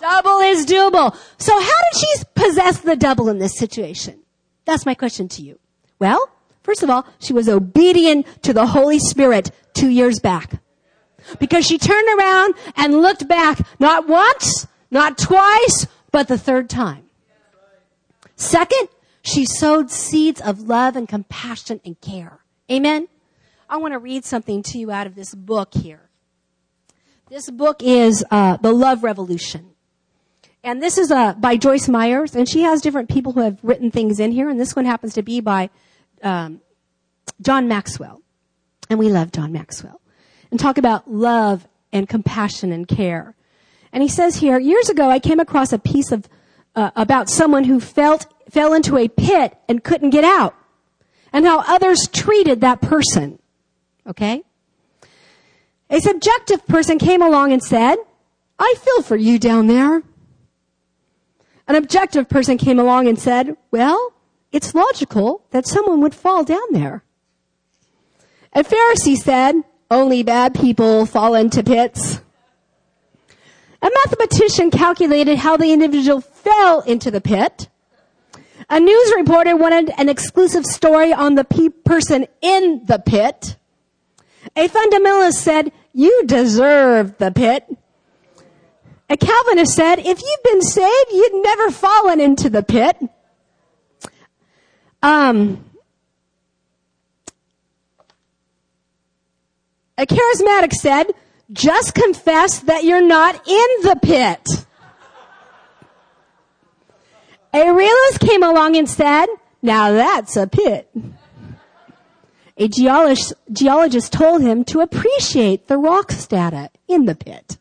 double 0.00 0.40
is 0.40 0.66
doable. 0.66 1.16
So 1.38 1.52
how 1.52 1.60
did 1.92 2.00
she 2.00 2.24
possess 2.34 2.78
the 2.80 2.96
double 2.96 3.28
in 3.28 3.38
this 3.38 3.56
situation? 3.56 4.20
That's 4.64 4.84
my 4.84 4.94
question 4.94 5.28
to 5.28 5.42
you. 5.42 5.58
Well, 5.98 6.28
first 6.62 6.82
of 6.82 6.90
all, 6.90 7.06
she 7.20 7.32
was 7.32 7.48
obedient 7.48 8.26
to 8.42 8.52
the 8.52 8.66
Holy 8.66 8.98
Spirit 8.98 9.52
two 9.74 9.88
years 9.88 10.18
back. 10.18 10.60
Because 11.38 11.64
she 11.64 11.78
turned 11.78 12.18
around 12.18 12.54
and 12.76 13.00
looked 13.00 13.28
back 13.28 13.64
not 13.78 14.08
once, 14.08 14.66
not 14.92 15.18
twice, 15.18 15.88
but 16.12 16.28
the 16.28 16.38
third 16.38 16.70
time. 16.70 17.04
Second, 18.36 18.88
she 19.22 19.44
sowed 19.44 19.90
seeds 19.90 20.40
of 20.40 20.60
love 20.60 20.94
and 20.94 21.08
compassion 21.08 21.80
and 21.84 22.00
care. 22.00 22.40
Amen. 22.70 23.08
I 23.68 23.78
want 23.78 23.94
to 23.94 23.98
read 23.98 24.24
something 24.24 24.62
to 24.64 24.78
you 24.78 24.90
out 24.90 25.06
of 25.06 25.14
this 25.14 25.34
book 25.34 25.74
here. 25.74 26.10
This 27.30 27.50
book 27.50 27.82
is 27.82 28.24
uh, 28.30 28.58
The 28.58 28.72
Love 28.72 29.02
Revolution. 29.02 29.70
And 30.62 30.82
this 30.82 30.98
is 30.98 31.10
uh, 31.10 31.32
by 31.34 31.56
Joyce 31.56 31.88
Myers, 31.88 32.36
and 32.36 32.48
she 32.48 32.60
has 32.62 32.82
different 32.82 33.08
people 33.08 33.32
who 33.32 33.40
have 33.40 33.58
written 33.62 33.90
things 33.90 34.20
in 34.20 34.30
here, 34.30 34.48
and 34.48 34.60
this 34.60 34.76
one 34.76 34.84
happens 34.84 35.14
to 35.14 35.22
be 35.22 35.40
by 35.40 35.70
um, 36.22 36.60
John 37.40 37.66
Maxwell. 37.66 38.20
And 38.90 38.98
we 38.98 39.08
love 39.08 39.32
John 39.32 39.52
Maxwell. 39.52 40.00
And 40.50 40.60
talk 40.60 40.76
about 40.76 41.10
love 41.10 41.66
and 41.92 42.08
compassion 42.08 42.72
and 42.72 42.86
care. 42.86 43.34
And 43.92 44.02
he 44.02 44.08
says 44.08 44.36
here, 44.36 44.58
years 44.58 44.88
ago 44.88 45.10
I 45.10 45.18
came 45.18 45.40
across 45.40 45.72
a 45.72 45.78
piece 45.78 46.12
of, 46.12 46.28
uh, 46.74 46.90
about 46.96 47.28
someone 47.28 47.64
who 47.64 47.78
felt, 47.80 48.26
fell 48.50 48.72
into 48.72 48.96
a 48.96 49.08
pit 49.08 49.56
and 49.68 49.84
couldn't 49.84 50.10
get 50.10 50.24
out. 50.24 50.54
And 51.32 51.44
how 51.44 51.60
others 51.60 52.08
treated 52.12 52.60
that 52.62 52.80
person. 52.80 53.38
Okay? 54.06 54.42
A 55.90 56.00
subjective 56.00 56.66
person 56.66 56.98
came 56.98 57.20
along 57.20 57.52
and 57.52 57.62
said, 57.62 57.96
I 58.58 58.74
feel 58.78 59.02
for 59.02 59.16
you 59.16 59.38
down 59.38 59.66
there. 59.66 60.02
An 61.68 61.76
objective 61.76 62.28
person 62.28 62.56
came 62.56 62.78
along 62.78 63.08
and 63.08 63.18
said, 63.18 63.56
well, 63.70 64.14
it's 64.52 64.74
logical 64.74 65.44
that 65.50 65.66
someone 65.66 66.00
would 66.00 66.14
fall 66.14 66.44
down 66.44 66.66
there. 66.70 67.04
A 68.54 68.62
Pharisee 68.64 69.16
said, 69.16 69.56
only 69.90 70.22
bad 70.22 70.54
people 70.54 71.04
fall 71.04 71.34
into 71.34 71.62
pits. 71.62 72.21
A 73.82 73.90
mathematician 74.04 74.70
calculated 74.70 75.38
how 75.38 75.56
the 75.56 75.72
individual 75.72 76.20
fell 76.20 76.80
into 76.82 77.10
the 77.10 77.20
pit. 77.20 77.68
A 78.70 78.78
news 78.78 79.12
reporter 79.16 79.56
wanted 79.56 79.90
an 79.98 80.08
exclusive 80.08 80.64
story 80.64 81.12
on 81.12 81.34
the 81.34 81.44
pe- 81.44 81.68
person 81.68 82.26
in 82.40 82.82
the 82.86 82.98
pit. 82.98 83.56
A 84.56 84.68
fundamentalist 84.68 85.34
said, 85.34 85.72
you 85.92 86.24
deserve 86.26 87.18
the 87.18 87.32
pit. 87.32 87.66
A 89.10 89.16
Calvinist 89.16 89.74
said, 89.74 89.98
if 89.98 90.22
you've 90.22 90.42
been 90.44 90.62
saved, 90.62 91.12
you'd 91.12 91.42
never 91.42 91.70
fallen 91.70 92.20
into 92.20 92.48
the 92.48 92.62
pit. 92.62 92.96
Um, 95.02 95.64
a 99.98 100.06
charismatic 100.06 100.72
said, 100.72 101.12
just 101.52 101.94
confess 101.94 102.60
that 102.60 102.84
you're 102.84 103.06
not 103.06 103.34
in 103.46 103.66
the 103.82 103.98
pit. 104.02 104.66
A 107.54 107.70
realist 107.70 108.20
came 108.20 108.42
along 108.42 108.76
and 108.76 108.88
said, 108.88 109.26
now 109.60 109.92
that's 109.92 110.36
a 110.36 110.46
pit. 110.46 110.90
A 112.56 112.68
geologist, 112.68 113.34
geologist 113.52 114.12
told 114.12 114.42
him 114.42 114.64
to 114.64 114.80
appreciate 114.80 115.68
the 115.68 115.76
rock 115.76 116.12
strata 116.12 116.70
in 116.88 117.04
the 117.04 117.14
pit. 117.14 117.58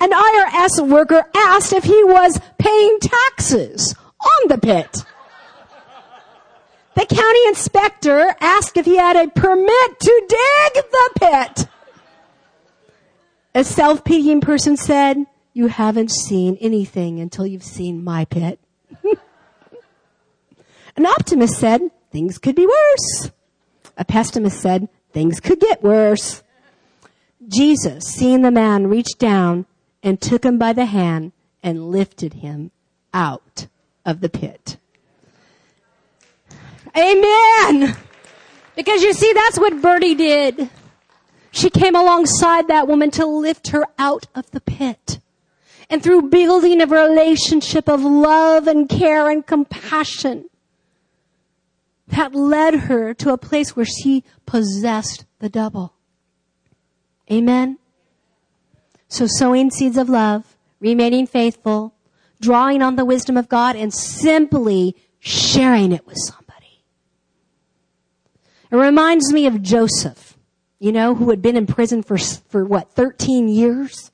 An 0.00 0.10
IRS 0.10 0.86
worker 0.86 1.24
asked 1.34 1.72
if 1.72 1.84
he 1.84 2.04
was 2.04 2.40
paying 2.58 2.98
taxes 3.00 3.94
on 4.20 4.48
the 4.48 4.58
pit. 4.58 5.04
The 6.94 7.06
county 7.06 7.46
inspector 7.48 8.36
asked 8.40 8.76
if 8.76 8.86
he 8.86 8.96
had 8.96 9.16
a 9.16 9.28
permit 9.28 10.00
to 10.00 10.24
dig 10.28 10.84
the 10.84 11.10
pit. 11.20 11.66
A 13.54 13.62
self-pitying 13.62 14.40
person 14.40 14.76
said, 14.76 15.26
you 15.52 15.68
haven't 15.68 16.10
seen 16.10 16.58
anything 16.60 17.20
until 17.20 17.46
you've 17.46 17.62
seen 17.62 18.02
my 18.02 18.24
pit. 18.24 18.58
An 20.96 21.06
optimist 21.06 21.54
said, 21.58 21.80
things 22.10 22.38
could 22.38 22.56
be 22.56 22.66
worse. 22.66 23.30
A 23.96 24.04
pessimist 24.04 24.60
said, 24.60 24.88
things 25.12 25.38
could 25.38 25.60
get 25.60 25.82
worse. 25.82 26.42
Jesus, 27.46 28.04
seeing 28.04 28.42
the 28.42 28.50
man, 28.50 28.88
reached 28.88 29.18
down 29.18 29.66
and 30.02 30.20
took 30.20 30.44
him 30.44 30.58
by 30.58 30.72
the 30.72 30.86
hand 30.86 31.30
and 31.62 31.90
lifted 31.90 32.34
him 32.34 32.72
out 33.12 33.68
of 34.04 34.20
the 34.20 34.28
pit. 34.28 34.76
Amen. 36.96 37.96
Because 38.76 39.02
you 39.02 39.12
see, 39.12 39.32
that's 39.32 39.58
what 39.58 39.80
Bertie 39.80 40.14
did. 40.14 40.68
She 41.54 41.70
came 41.70 41.94
alongside 41.94 42.66
that 42.66 42.88
woman 42.88 43.12
to 43.12 43.24
lift 43.24 43.68
her 43.68 43.86
out 43.96 44.26
of 44.34 44.50
the 44.50 44.60
pit. 44.60 45.20
And 45.88 46.02
through 46.02 46.28
building 46.28 46.82
a 46.82 46.86
relationship 46.86 47.88
of 47.88 48.02
love 48.02 48.66
and 48.66 48.88
care 48.88 49.30
and 49.30 49.46
compassion, 49.46 50.50
that 52.08 52.34
led 52.34 52.74
her 52.74 53.14
to 53.14 53.32
a 53.32 53.38
place 53.38 53.76
where 53.76 53.86
she 53.86 54.24
possessed 54.46 55.26
the 55.38 55.48
double. 55.48 55.94
Amen. 57.30 57.78
So 59.06 59.28
sowing 59.28 59.70
seeds 59.70 59.96
of 59.96 60.08
love, 60.08 60.56
remaining 60.80 61.28
faithful, 61.28 61.94
drawing 62.40 62.82
on 62.82 62.96
the 62.96 63.04
wisdom 63.04 63.36
of 63.36 63.48
God, 63.48 63.76
and 63.76 63.94
simply 63.94 64.96
sharing 65.20 65.92
it 65.92 66.04
with 66.04 66.16
somebody. 66.18 66.82
It 68.72 68.76
reminds 68.76 69.32
me 69.32 69.46
of 69.46 69.62
Joseph, 69.62 70.33
you 70.78 70.92
know, 70.92 71.14
who 71.14 71.30
had 71.30 71.40
been 71.40 71.56
in 71.56 71.66
prison 71.66 72.02
for, 72.02 72.18
for 72.18 72.64
what, 72.64 72.90
13 72.92 73.48
years? 73.48 74.10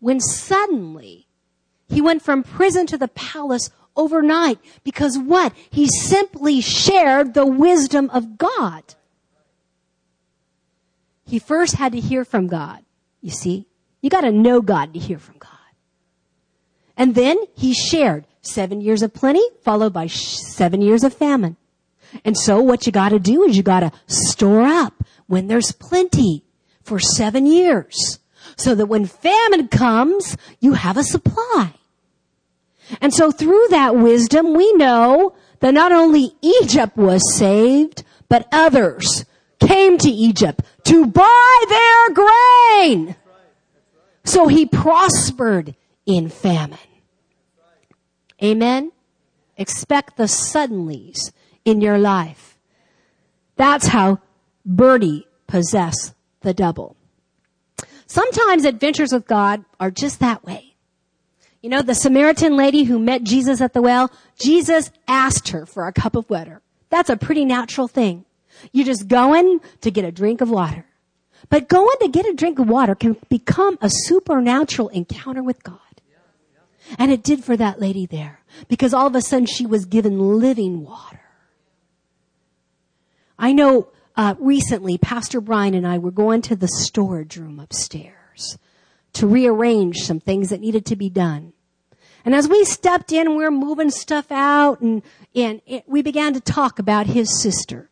When 0.00 0.20
suddenly 0.20 1.26
he 1.88 2.00
went 2.00 2.22
from 2.22 2.42
prison 2.42 2.86
to 2.88 2.98
the 2.98 3.08
palace 3.08 3.70
overnight 3.96 4.58
because 4.84 5.18
what? 5.18 5.52
He 5.70 5.86
simply 5.86 6.60
shared 6.60 7.34
the 7.34 7.46
wisdom 7.46 8.10
of 8.10 8.38
God. 8.38 8.94
He 11.24 11.38
first 11.38 11.76
had 11.76 11.92
to 11.92 12.00
hear 12.00 12.24
from 12.24 12.46
God. 12.46 12.84
You 13.20 13.30
see, 13.30 13.66
you 14.00 14.10
got 14.10 14.22
to 14.22 14.32
know 14.32 14.60
God 14.60 14.92
to 14.94 14.98
hear 14.98 15.18
from 15.18 15.38
God. 15.38 15.50
And 16.96 17.14
then 17.14 17.38
he 17.54 17.72
shared 17.72 18.26
seven 18.42 18.80
years 18.80 19.02
of 19.02 19.14
plenty 19.14 19.42
followed 19.62 19.92
by 19.92 20.08
seven 20.08 20.82
years 20.82 21.04
of 21.04 21.14
famine. 21.14 21.56
And 22.24 22.36
so 22.36 22.60
what 22.60 22.86
you 22.86 22.92
got 22.92 23.10
to 23.10 23.18
do 23.18 23.44
is 23.44 23.56
you 23.56 23.62
got 23.62 23.80
to 23.80 23.92
store 24.06 24.62
up 24.62 25.02
when 25.32 25.46
there's 25.46 25.72
plenty 25.72 26.44
for 26.82 26.98
seven 26.98 27.46
years 27.46 28.18
so 28.54 28.74
that 28.74 28.84
when 28.84 29.06
famine 29.06 29.66
comes, 29.66 30.36
you 30.60 30.74
have 30.74 30.98
a 30.98 31.02
supply. 31.02 31.72
And 33.00 33.14
so 33.14 33.30
through 33.30 33.68
that 33.70 33.96
wisdom, 33.96 34.52
we 34.52 34.70
know 34.74 35.34
that 35.60 35.72
not 35.72 35.90
only 35.90 36.34
Egypt 36.42 36.98
was 36.98 37.22
saved, 37.34 38.04
but 38.28 38.46
others 38.52 39.24
came 39.58 39.96
to 39.96 40.10
Egypt 40.10 40.60
to 40.84 41.06
buy 41.06 41.64
their 41.66 42.14
grain. 42.14 43.16
So 44.24 44.48
he 44.48 44.66
prospered 44.66 45.74
in 46.04 46.28
famine. 46.28 46.78
Amen. 48.42 48.92
Expect 49.56 50.18
the 50.18 50.24
suddenlies 50.24 51.32
in 51.64 51.80
your 51.80 51.96
life. 51.96 52.58
That's 53.56 53.86
how 53.86 54.20
Bertie 54.64 55.26
possess 55.46 56.14
the 56.40 56.54
double. 56.54 56.96
Sometimes 58.06 58.64
adventures 58.64 59.12
with 59.12 59.26
God 59.26 59.64
are 59.80 59.90
just 59.90 60.20
that 60.20 60.44
way. 60.44 60.74
You 61.62 61.70
know, 61.70 61.82
the 61.82 61.94
Samaritan 61.94 62.56
lady 62.56 62.84
who 62.84 62.98
met 62.98 63.22
Jesus 63.22 63.60
at 63.60 63.72
the 63.72 63.80
well, 63.80 64.10
Jesus 64.38 64.90
asked 65.06 65.48
her 65.48 65.64
for 65.64 65.86
a 65.86 65.92
cup 65.92 66.16
of 66.16 66.28
water. 66.28 66.60
That's 66.90 67.08
a 67.08 67.16
pretty 67.16 67.44
natural 67.44 67.88
thing. 67.88 68.24
You're 68.72 68.86
just 68.86 69.08
going 69.08 69.60
to 69.80 69.90
get 69.90 70.04
a 70.04 70.12
drink 70.12 70.40
of 70.40 70.50
water. 70.50 70.84
But 71.48 71.68
going 71.68 71.96
to 72.00 72.08
get 72.08 72.26
a 72.26 72.34
drink 72.34 72.58
of 72.58 72.68
water 72.68 72.94
can 72.94 73.16
become 73.28 73.78
a 73.80 73.90
supernatural 73.90 74.88
encounter 74.88 75.42
with 75.42 75.62
God. 75.62 75.78
And 76.98 77.10
it 77.10 77.22
did 77.22 77.44
for 77.44 77.56
that 77.56 77.80
lady 77.80 78.06
there. 78.06 78.40
Because 78.68 78.92
all 78.92 79.06
of 79.06 79.14
a 79.14 79.22
sudden 79.22 79.46
she 79.46 79.66
was 79.66 79.84
given 79.84 80.38
living 80.38 80.84
water. 80.84 81.20
I 83.38 83.52
know 83.52 83.88
uh, 84.16 84.34
recently 84.38 84.98
Pastor 84.98 85.40
Brian 85.40 85.74
and 85.74 85.86
I 85.86 85.98
were 85.98 86.10
going 86.10 86.42
to 86.42 86.56
the 86.56 86.68
storage 86.68 87.36
room 87.36 87.58
upstairs 87.58 88.58
to 89.14 89.26
rearrange 89.26 89.98
some 89.98 90.20
things 90.20 90.50
that 90.50 90.60
needed 90.60 90.86
to 90.86 90.96
be 90.96 91.08
done. 91.08 91.52
And 92.24 92.34
as 92.34 92.48
we 92.48 92.64
stepped 92.64 93.12
in, 93.12 93.36
we 93.36 93.42
were 93.42 93.50
moving 93.50 93.90
stuff 93.90 94.30
out 94.30 94.80
and, 94.80 95.02
and 95.34 95.60
it, 95.66 95.84
we 95.86 96.02
began 96.02 96.34
to 96.34 96.40
talk 96.40 96.78
about 96.78 97.06
his 97.06 97.40
sister. 97.40 97.90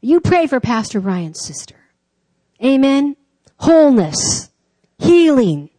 You 0.00 0.20
pray 0.20 0.46
for 0.46 0.60
Pastor 0.60 1.00
Brian's 1.00 1.44
sister. 1.44 1.76
Amen. 2.64 3.16
Wholeness, 3.58 4.50
healing, 4.98 5.70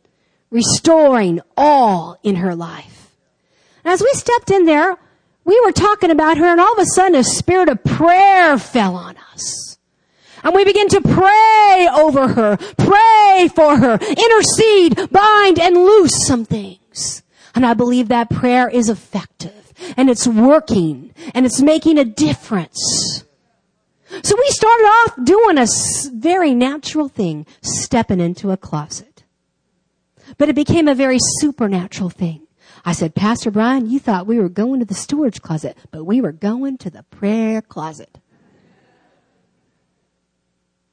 restoring 0.51 1.41
all 1.55 2.19
in 2.23 2.35
her 2.35 2.55
life. 2.55 3.11
And 3.83 3.93
as 3.93 4.01
we 4.01 4.09
stepped 4.13 4.51
in 4.51 4.65
there, 4.65 4.97
we 5.47 5.59
were 5.61 5.71
talking 5.71 6.11
about 6.11 6.37
her 6.37 6.45
and 6.45 6.59
all 6.59 6.73
of 6.73 6.79
a 6.79 6.85
sudden 6.85 7.15
a 7.15 7.23
spirit 7.23 7.69
of 7.69 7.81
prayer 7.83 8.59
fell 8.59 8.95
on 8.95 9.15
us. 9.33 9.79
And 10.43 10.53
we 10.53 10.65
began 10.65 10.89
to 10.89 11.01
pray 11.01 11.87
over 11.95 12.27
her, 12.27 12.57
pray 12.77 13.49
for 13.55 13.77
her, 13.77 13.93
intercede, 13.93 15.09
bind, 15.09 15.57
and 15.57 15.77
loose 15.77 16.27
some 16.27 16.43
things. 16.43 17.23
And 17.55 17.65
I 17.65 17.73
believe 17.73 18.09
that 18.09 18.29
prayer 18.29 18.67
is 18.67 18.89
effective 18.89 19.73
and 19.95 20.09
it's 20.09 20.27
working 20.27 21.13
and 21.33 21.45
it's 21.45 21.61
making 21.61 21.97
a 21.97 22.05
difference. 22.05 23.23
So 24.23 24.35
we 24.37 24.49
started 24.49 24.83
off 24.83 25.15
doing 25.23 25.57
a 25.57 25.65
very 26.13 26.53
natural 26.53 27.07
thing, 27.07 27.45
stepping 27.61 28.19
into 28.19 28.51
a 28.51 28.57
closet. 28.57 29.23
But 30.37 30.49
it 30.49 30.55
became 30.55 30.89
a 30.89 30.95
very 30.95 31.19
supernatural 31.39 32.09
thing. 32.09 32.46
I 32.85 32.93
said, 32.93 33.15
Pastor 33.15 33.51
Brian, 33.51 33.89
you 33.89 33.99
thought 33.99 34.27
we 34.27 34.39
were 34.39 34.49
going 34.49 34.79
to 34.79 34.85
the 34.85 34.93
storage 34.93 35.41
closet, 35.41 35.77
but 35.91 36.03
we 36.03 36.21
were 36.21 36.31
going 36.31 36.77
to 36.79 36.89
the 36.89 37.03
prayer 37.03 37.61
closet. 37.61 38.19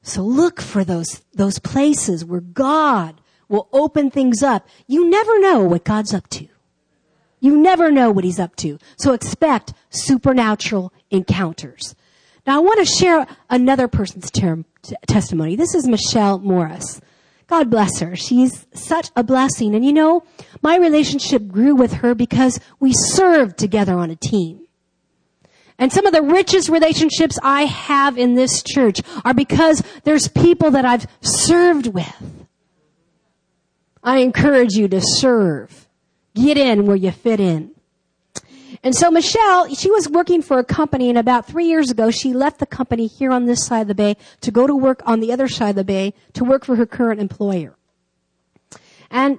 So 0.03 0.23
look 0.23 0.61
for 0.61 0.85
those, 0.85 1.23
those 1.33 1.59
places 1.59 2.25
where 2.25 2.41
God 2.41 3.21
will 3.49 3.69
open 3.73 4.11
things 4.11 4.43
up. 4.43 4.69
You 4.87 5.09
never 5.09 5.41
know 5.41 5.61
what 5.61 5.85
God's 5.85 6.13
up 6.13 6.29
to. 6.31 6.49
You 7.41 7.57
never 7.57 7.91
know 7.91 8.11
what 8.11 8.25
he's 8.25 8.41
up 8.41 8.57
to. 8.57 8.79
So 8.97 9.13
expect 9.13 9.73
supernatural 9.91 10.93
encounters. 11.11 11.95
Now 12.47 12.57
I 12.57 12.61
want 12.61 12.87
to 12.87 12.95
share 12.95 13.27
another 13.49 13.89
person's 13.89 14.31
term, 14.31 14.67
t- 14.83 14.97
testimony. 15.07 15.57
This 15.57 15.75
is 15.75 15.87
Michelle 15.87 16.39
Morris. 16.39 17.01
God 17.47 17.71
bless 17.71 18.01
her. 18.01 18.17
She's 18.17 18.67
such 18.73 19.11
a 19.17 19.23
blessing. 19.23 19.75
And 19.75 19.85
you 19.85 19.93
know, 19.93 20.25
my 20.63 20.77
relationship 20.77 21.47
grew 21.47 21.75
with 21.75 21.95
her 21.95 22.15
because 22.15 22.59
we 22.81 22.93
served 22.95 23.59
together 23.59 23.99
on 23.99 24.11
a 24.11 24.17
team. 24.17 24.67
And 25.79 25.93
some 25.93 26.07
of 26.07 26.13
the 26.13 26.23
richest 26.23 26.69
relationships 26.69 27.39
I 27.43 27.65
have 27.65 28.17
in 28.17 28.35
this 28.35 28.63
church 28.63 29.01
are 29.25 29.35
because 29.35 29.83
there's 30.05 30.29
people 30.29 30.71
that 30.71 30.85
I've 30.85 31.07
served 31.21 31.89
with. 31.89 32.47
I 34.03 34.19
encourage 34.19 34.75
you 34.75 34.87
to 34.89 35.01
serve. 35.03 35.89
Get 36.35 36.57
in 36.57 36.87
where 36.87 36.97
you 36.97 37.11
fit 37.11 37.41
in. 37.41 37.74
And 38.83 38.95
so 38.95 39.11
Michelle, 39.11 39.73
she 39.75 39.91
was 39.91 40.09
working 40.09 40.43
for 40.43 40.59
a 40.59 40.65
company 40.65 41.09
and 41.09 41.19
about 41.19 41.47
three 41.47 41.67
years 41.67 41.91
ago, 41.91 42.11
she 42.11 42.33
left 42.33 42.59
the 42.59 42.67
company 42.67 43.07
here 43.07 43.31
on 43.31 43.47
this 43.47 43.65
side 43.65 43.83
of 43.83 43.89
the 43.89 43.95
bay 43.95 44.17
to 44.41 44.51
go 44.51 44.67
to 44.67 44.75
work 44.75 45.03
on 45.07 45.21
the 45.21 45.33
other 45.33 45.49
side 45.49 45.71
of 45.71 45.77
the 45.77 45.85
bay 45.85 46.15
to 46.33 46.45
work 46.45 46.65
for 46.65 46.77
her 46.77 46.87
current 46.87 47.21
employer. 47.21 47.77
And 49.11 49.39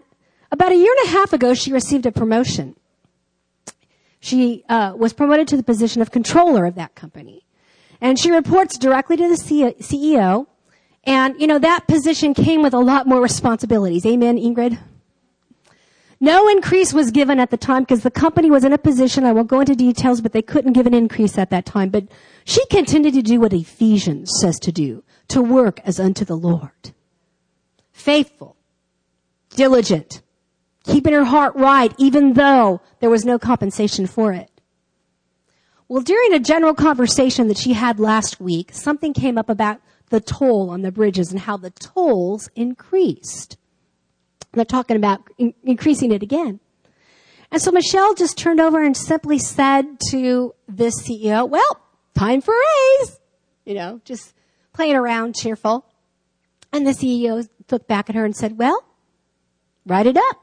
about 0.51 0.71
a 0.71 0.75
year 0.75 0.93
and 0.99 1.09
a 1.09 1.11
half 1.11 1.33
ago, 1.33 1.53
she 1.53 1.71
received 1.71 2.05
a 2.05 2.11
promotion. 2.11 2.75
She 4.19 4.63
uh, 4.69 4.93
was 4.95 5.13
promoted 5.13 5.47
to 5.49 5.57
the 5.57 5.63
position 5.63 6.01
of 6.01 6.11
controller 6.11 6.65
of 6.65 6.75
that 6.75 6.95
company. 6.95 7.45
And 8.01 8.19
she 8.19 8.31
reports 8.31 8.77
directly 8.77 9.17
to 9.17 9.27
the 9.27 9.35
CEO. 9.35 10.47
And, 11.03 11.39
you 11.39 11.47
know, 11.47 11.59
that 11.59 11.87
position 11.87 12.33
came 12.33 12.63
with 12.63 12.73
a 12.73 12.79
lot 12.79 13.07
more 13.07 13.21
responsibilities. 13.21 14.05
Amen, 14.05 14.37
Ingrid? 14.37 14.79
No 16.19 16.47
increase 16.47 16.93
was 16.93 17.11
given 17.11 17.39
at 17.39 17.51
the 17.51 17.57
time 17.57 17.83
because 17.83 18.03
the 18.03 18.11
company 18.11 18.49
was 18.49 18.63
in 18.63 18.73
a 18.73 18.77
position, 18.77 19.25
I 19.25 19.33
won't 19.33 19.49
go 19.49 19.59
into 19.59 19.75
details, 19.75 20.21
but 20.21 20.31
they 20.31 20.41
couldn't 20.41 20.73
give 20.73 20.87
an 20.87 20.93
increase 20.93 21.37
at 21.37 21.49
that 21.49 21.65
time. 21.65 21.89
But 21.89 22.05
she 22.45 22.65
continued 22.67 23.13
to 23.15 23.21
do 23.21 23.39
what 23.39 23.53
Ephesians 23.53 24.31
says 24.39 24.57
to 24.59 24.71
do, 24.71 25.03
to 25.29 25.41
work 25.41 25.79
as 25.83 25.99
unto 25.99 26.23
the 26.23 26.37
Lord. 26.37 26.93
Faithful, 27.91 28.55
diligent, 29.49 30.21
keeping 30.85 31.13
her 31.13 31.25
heart 31.25 31.55
right, 31.55 31.93
even 31.97 32.33
though 32.33 32.81
there 32.99 33.09
was 33.09 33.25
no 33.25 33.37
compensation 33.37 34.07
for 34.07 34.31
it. 34.31 34.49
Well, 35.87 36.01
during 36.01 36.33
a 36.33 36.39
general 36.39 36.73
conversation 36.73 37.47
that 37.47 37.57
she 37.57 37.73
had 37.73 37.99
last 37.99 38.39
week, 38.39 38.71
something 38.73 39.13
came 39.13 39.37
up 39.37 39.49
about 39.49 39.81
the 40.09 40.19
toll 40.19 40.69
on 40.69 40.81
the 40.81 40.91
bridges 40.91 41.31
and 41.31 41.41
how 41.41 41.57
the 41.57 41.71
tolls 41.71 42.49
increased. 42.55 43.57
They're 44.55 44.65
talking 44.65 44.97
about 44.97 45.21
in- 45.37 45.53
increasing 45.63 46.11
it 46.11 46.23
again. 46.23 46.59
And 47.51 47.61
so 47.61 47.71
Michelle 47.71 48.13
just 48.15 48.37
turned 48.37 48.59
over 48.59 48.83
and 48.83 48.97
simply 48.97 49.37
said 49.37 49.99
to 50.09 50.55
this 50.67 51.07
CEO, 51.07 51.47
well, 51.47 51.81
time 52.15 52.41
for 52.41 52.53
a 52.53 52.57
raise. 52.57 53.19
You 53.65 53.75
know, 53.75 54.01
just 54.05 54.33
playing 54.73 54.95
around, 54.95 55.35
cheerful. 55.35 55.85
And 56.71 56.87
the 56.87 56.91
CEO 56.91 57.47
looked 57.71 57.87
back 57.87 58.09
at 58.09 58.15
her 58.15 58.25
and 58.25 58.35
said, 58.35 58.57
well, 58.57 58.83
write 59.85 60.07
it 60.07 60.17
up. 60.17 60.41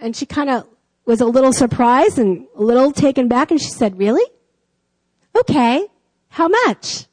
And 0.00 0.14
she 0.14 0.26
kind 0.26 0.50
of 0.50 0.66
was 1.06 1.20
a 1.20 1.26
little 1.26 1.52
surprised 1.52 2.18
and 2.18 2.46
a 2.56 2.62
little 2.62 2.92
taken 2.92 3.28
back 3.28 3.50
and 3.50 3.60
she 3.60 3.70
said, 3.70 3.98
really? 3.98 4.24
Okay. 5.36 5.86
How 6.28 6.48
much? 6.48 7.06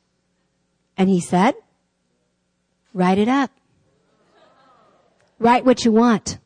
And 0.98 1.10
he 1.10 1.20
said, 1.20 1.56
Write 2.94 3.18
it 3.18 3.28
up. 3.28 3.52
Write 5.40 5.66
what 5.66 5.86
you 5.86 5.92
want. 5.92 6.38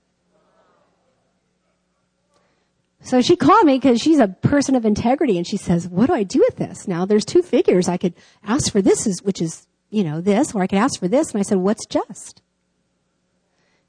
So 3.05 3.21
she 3.21 3.35
called 3.35 3.65
me 3.65 3.77
because 3.77 4.01
she's 4.01 4.17
a 4.17 4.27
person 4.27 4.75
of 4.75 4.83
integrity 4.83 5.37
and 5.37 5.45
she 5.45 5.57
says, 5.57 5.87
what 5.87 6.07
do 6.07 6.13
I 6.13 6.23
do 6.23 6.39
with 6.39 6.55
this? 6.55 6.87
Now 6.87 7.05
there's 7.05 7.23
two 7.23 7.43
figures. 7.43 7.87
I 7.87 7.97
could 7.97 8.15
ask 8.43 8.71
for 8.71 8.81
this, 8.81 9.05
is, 9.05 9.21
which 9.21 9.43
is, 9.43 9.67
you 9.91 10.03
know, 10.03 10.21
this, 10.21 10.55
or 10.55 10.63
I 10.63 10.67
could 10.67 10.79
ask 10.79 10.99
for 10.99 11.07
this. 11.07 11.31
And 11.31 11.39
I 11.39 11.43
said, 11.43 11.59
what's 11.59 11.85
just? 11.85 12.41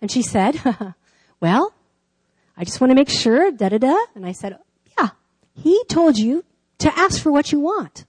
And 0.02 0.10
she 0.10 0.20
said, 0.20 0.60
well, 1.40 1.72
I 2.58 2.64
just 2.64 2.78
want 2.80 2.90
to 2.90 2.94
make 2.94 3.08
sure, 3.08 3.50
da 3.50 3.70
da 3.70 3.78
da. 3.78 3.96
And 4.14 4.26
I 4.26 4.32
said, 4.32 4.58
yeah, 4.98 5.08
he 5.54 5.82
told 5.88 6.18
you 6.18 6.44
to 6.78 6.98
ask 6.98 7.22
for 7.22 7.32
what 7.32 7.52
you 7.52 7.60
want. 7.60 8.04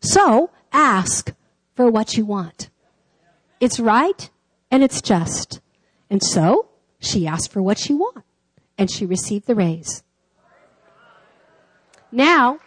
So 0.00 0.50
ask 0.72 1.34
for 1.74 1.90
what 1.90 2.16
you 2.16 2.24
want. 2.24 2.70
It's 3.60 3.80
right 3.80 4.30
and 4.70 4.82
it's 4.82 5.00
just. 5.00 5.60
And 6.10 6.22
so 6.22 6.68
she 6.98 7.26
asked 7.26 7.52
for 7.52 7.62
what 7.62 7.78
she 7.78 7.94
wanted 7.94 8.22
and 8.78 8.90
she 8.90 9.06
received 9.06 9.46
the 9.46 9.54
raise. 9.54 10.02
Now, 12.12 12.60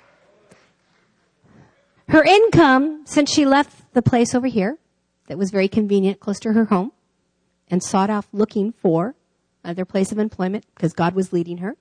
her 2.09 2.23
income, 2.23 3.03
since 3.05 3.31
she 3.31 3.45
left 3.45 3.93
the 3.93 4.01
place 4.01 4.33
over 4.33 4.47
here 4.47 4.77
that 5.27 5.37
was 5.37 5.51
very 5.51 5.67
convenient, 5.67 6.19
close 6.19 6.39
to 6.39 6.53
her 6.53 6.65
home, 6.65 6.91
and 7.69 7.83
sought 7.83 8.09
out 8.09 8.25
looking 8.31 8.71
for 8.71 9.15
another 9.63 9.85
place 9.85 10.11
of 10.11 10.17
employment 10.17 10.65
because 10.73 10.93
God 10.93 11.13
was 11.13 11.31
leading 11.31 11.59
her, 11.59 11.75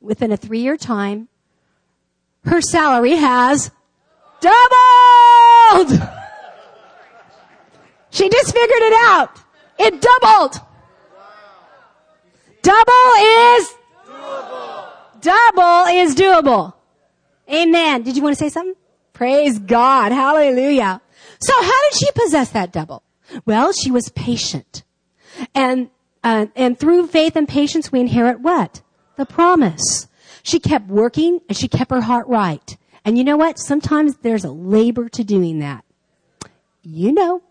within 0.00 0.30
a 0.30 0.36
three 0.36 0.60
year 0.60 0.76
time, 0.76 1.28
her 2.44 2.60
salary 2.60 3.16
has 3.16 3.72
doubled! 4.40 6.00
She 8.16 8.30
just 8.30 8.54
figured 8.54 8.82
it 8.82 8.94
out. 8.94 9.38
It 9.78 10.00
doubled. 10.00 10.58
Double 12.62 13.12
is 13.20 13.74
doable. 14.08 14.88
Double 15.20 15.84
is 15.90 16.14
doable. 16.14 16.72
Amen. 17.52 18.04
Did 18.04 18.16
you 18.16 18.22
want 18.22 18.34
to 18.34 18.42
say 18.42 18.48
something? 18.48 18.74
Praise 19.12 19.58
God. 19.58 20.12
Hallelujah. 20.12 21.02
So 21.40 21.52
how 21.60 21.90
did 21.90 21.98
she 21.98 22.10
possess 22.14 22.50
that 22.52 22.72
double? 22.72 23.02
Well, 23.44 23.72
she 23.74 23.90
was 23.90 24.08
patient. 24.08 24.82
And, 25.54 25.90
uh, 26.24 26.46
and 26.56 26.78
through 26.78 27.08
faith 27.08 27.36
and 27.36 27.46
patience, 27.46 27.92
we 27.92 28.00
inherit 28.00 28.40
what? 28.40 28.80
The 29.16 29.26
promise. 29.26 30.08
She 30.42 30.58
kept 30.58 30.88
working 30.88 31.40
and 31.50 31.58
she 31.58 31.68
kept 31.68 31.90
her 31.90 32.00
heart 32.00 32.26
right. 32.28 32.78
And 33.04 33.18
you 33.18 33.24
know 33.24 33.36
what? 33.36 33.58
Sometimes 33.58 34.16
there's 34.22 34.46
a 34.46 34.50
labor 34.50 35.10
to 35.10 35.22
doing 35.22 35.58
that. 35.58 35.84
You 36.82 37.12
know. 37.12 37.42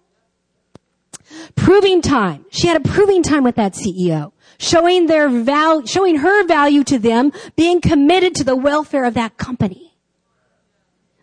Proving 1.56 2.02
time. 2.02 2.46
She 2.52 2.68
had 2.68 2.78
a 2.78 2.88
proving 2.88 3.24
time 3.24 3.44
with 3.44 3.56
that 3.56 3.74
CEO. 3.74 4.32
Showing 4.58 5.08
their 5.08 5.28
value, 5.28 5.86
showing 5.86 6.18
her 6.18 6.46
value 6.46 6.84
to 6.86 6.98
them, 6.98 7.32
being 7.56 7.82
committed 7.82 8.36
to 8.36 8.44
the 8.44 8.56
welfare 8.56 9.04
of 9.04 9.14
that 9.16 9.38
company. 9.38 9.94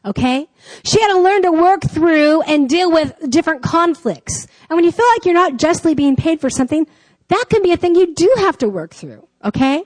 Okay? 0.04 0.48
She 0.84 1.00
had 1.00 1.08
to 1.08 1.20
learn 1.20 1.42
to 1.42 1.52
work 1.52 1.82
through 1.82 2.42
and 2.42 2.68
deal 2.68 2.90
with 2.90 3.14
different 3.30 3.62
conflicts. 3.62 4.46
And 4.68 4.76
when 4.76 4.84
you 4.84 4.92
feel 4.92 5.06
like 5.14 5.24
you're 5.24 5.34
not 5.34 5.56
justly 5.56 5.94
being 5.94 6.16
paid 6.16 6.40
for 6.40 6.50
something, 6.50 6.86
that 7.28 7.44
can 7.48 7.62
be 7.62 7.72
a 7.72 7.76
thing 7.76 7.94
you 7.94 8.14
do 8.14 8.32
have 8.38 8.58
to 8.58 8.68
work 8.68 8.94
through. 8.94 9.26
Okay? 9.44 9.84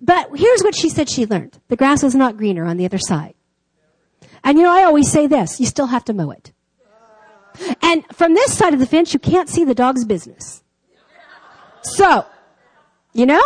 But 0.00 0.30
here's 0.34 0.62
what 0.62 0.74
she 0.74 0.88
said 0.88 1.10
she 1.10 1.26
learned. 1.26 1.58
The 1.68 1.76
grass 1.76 2.02
is 2.02 2.14
not 2.14 2.36
greener 2.36 2.64
on 2.64 2.76
the 2.76 2.84
other 2.84 2.98
side. 2.98 3.34
And 4.42 4.56
you 4.56 4.64
know, 4.64 4.72
I 4.72 4.84
always 4.84 5.10
say 5.10 5.26
this, 5.26 5.60
you 5.60 5.66
still 5.66 5.86
have 5.86 6.04
to 6.06 6.14
mow 6.14 6.30
it. 6.30 6.52
And 7.82 8.04
from 8.12 8.34
this 8.34 8.56
side 8.56 8.74
of 8.74 8.80
the 8.80 8.86
fence, 8.86 9.12
you 9.12 9.20
can't 9.20 9.48
see 9.48 9.64
the 9.64 9.74
dog's 9.74 10.04
business. 10.04 10.62
So, 11.82 12.26
you 13.12 13.26
know? 13.26 13.42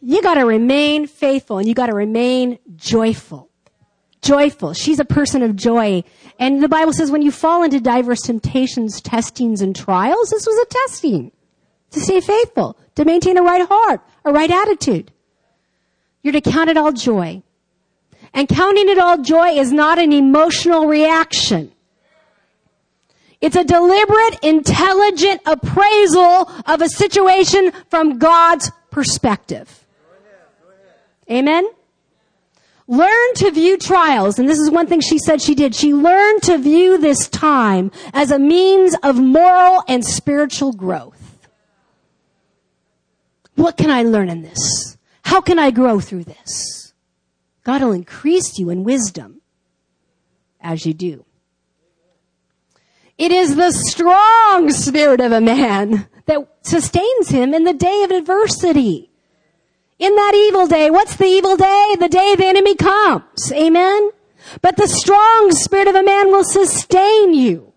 You 0.00 0.20
gotta 0.22 0.44
remain 0.44 1.06
faithful 1.06 1.58
and 1.58 1.66
you 1.66 1.74
gotta 1.74 1.94
remain 1.94 2.58
joyful. 2.76 3.48
Joyful. 4.20 4.74
She's 4.74 4.98
a 4.98 5.04
person 5.04 5.42
of 5.42 5.56
joy. 5.56 6.04
And 6.38 6.62
the 6.62 6.68
Bible 6.68 6.92
says 6.92 7.10
when 7.10 7.22
you 7.22 7.30
fall 7.30 7.62
into 7.62 7.80
diverse 7.80 8.20
temptations, 8.20 9.00
testings, 9.00 9.60
and 9.60 9.74
trials, 9.74 10.30
this 10.30 10.46
was 10.46 10.58
a 10.58 10.66
testing. 10.66 11.32
To 11.92 12.00
stay 12.00 12.20
faithful, 12.20 12.76
to 12.96 13.04
maintain 13.04 13.38
a 13.38 13.42
right 13.42 13.66
heart, 13.68 14.00
a 14.24 14.32
right 14.32 14.50
attitude. 14.50 15.12
You're 16.22 16.32
to 16.32 16.40
count 16.40 16.70
it 16.70 16.76
all 16.76 16.92
joy. 16.92 17.42
And 18.34 18.48
counting 18.48 18.88
it 18.88 18.98
all 18.98 19.18
joy 19.18 19.50
is 19.50 19.72
not 19.72 19.98
an 19.98 20.12
emotional 20.12 20.86
reaction. 20.86 21.70
It's 23.40 23.56
a 23.56 23.64
deliberate, 23.64 24.42
intelligent 24.42 25.40
appraisal 25.46 26.50
of 26.66 26.82
a 26.82 26.88
situation 26.88 27.70
from 27.88 28.18
God's 28.18 28.72
perspective. 28.90 29.86
Amen? 31.30 31.64
Learn 32.86 33.34
to 33.36 33.50
view 33.50 33.78
trials, 33.78 34.38
and 34.38 34.48
this 34.48 34.58
is 34.58 34.70
one 34.70 34.86
thing 34.86 35.00
she 35.00 35.18
said 35.18 35.40
she 35.40 35.54
did. 35.54 35.74
She 35.74 35.94
learned 35.94 36.42
to 36.42 36.58
view 36.58 36.98
this 36.98 37.28
time 37.28 37.90
as 38.12 38.30
a 38.30 38.38
means 38.38 38.94
of 39.02 39.16
moral 39.16 39.82
and 39.88 40.04
spiritual 40.04 40.72
growth. 40.72 41.38
What 43.54 43.76
can 43.76 43.90
I 43.90 44.02
learn 44.02 44.28
in 44.28 44.42
this? 44.42 44.98
How 45.22 45.40
can 45.40 45.58
I 45.58 45.70
grow 45.70 46.00
through 46.00 46.24
this? 46.24 46.83
God 47.64 47.82
will 47.82 47.92
increase 47.92 48.58
you 48.58 48.70
in 48.70 48.84
wisdom 48.84 49.40
as 50.60 50.86
you 50.86 50.94
do. 50.94 51.24
It 53.16 53.32
is 53.32 53.56
the 53.56 53.72
strong 53.72 54.70
spirit 54.70 55.20
of 55.20 55.32
a 55.32 55.40
man 55.40 56.08
that 56.26 56.48
sustains 56.62 57.28
him 57.28 57.54
in 57.54 57.64
the 57.64 57.72
day 57.72 58.02
of 58.02 58.10
adversity. 58.10 59.10
In 59.98 60.14
that 60.14 60.32
evil 60.34 60.66
day, 60.66 60.90
what's 60.90 61.16
the 61.16 61.26
evil 61.26 61.56
day? 61.56 61.96
The 61.98 62.08
day 62.08 62.34
the 62.36 62.46
enemy 62.46 62.74
comes. 62.74 63.52
Amen? 63.52 64.10
But 64.60 64.76
the 64.76 64.88
strong 64.88 65.52
spirit 65.52 65.88
of 65.88 65.94
a 65.94 66.02
man 66.02 66.28
will 66.28 66.44
sustain 66.44 67.34
you. 67.34 67.72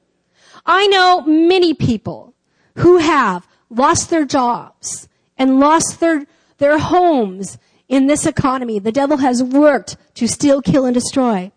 I 0.65 0.87
know 0.87 1.21
many 1.21 1.73
people 1.73 2.33
who 2.75 2.97
have 2.97 3.47
lost 3.69 4.09
their 4.09 4.25
jobs 4.25 5.07
and 5.37 5.59
lost 5.59 5.99
their, 5.99 6.25
their 6.57 6.79
homes 6.79 7.57
in 7.87 8.07
this 8.07 8.25
economy. 8.25 8.79
The 8.79 8.91
devil 8.91 9.17
has 9.17 9.43
worked 9.43 9.97
to 10.15 10.27
steal, 10.27 10.61
kill, 10.61 10.85
and 10.85 10.93
destroy. 10.93 11.51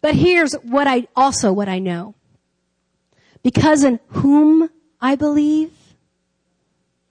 But 0.00 0.14
here's 0.14 0.54
what 0.54 0.86
I, 0.86 1.08
also 1.16 1.52
what 1.52 1.68
I 1.68 1.78
know. 1.78 2.14
Because 3.42 3.84
in 3.84 4.00
whom 4.08 4.70
I 5.00 5.16
believe, 5.16 5.72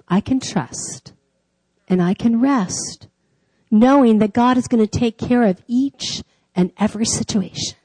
I 0.07 0.21
can 0.21 0.39
trust 0.39 1.13
and 1.87 2.01
I 2.01 2.13
can 2.13 2.39
rest 2.39 3.07
knowing 3.69 4.19
that 4.19 4.33
God 4.33 4.57
is 4.57 4.67
going 4.67 4.85
to 4.85 4.99
take 4.99 5.17
care 5.17 5.43
of 5.43 5.61
each 5.67 6.23
and 6.55 6.71
every 6.77 7.05
situation 7.05 7.77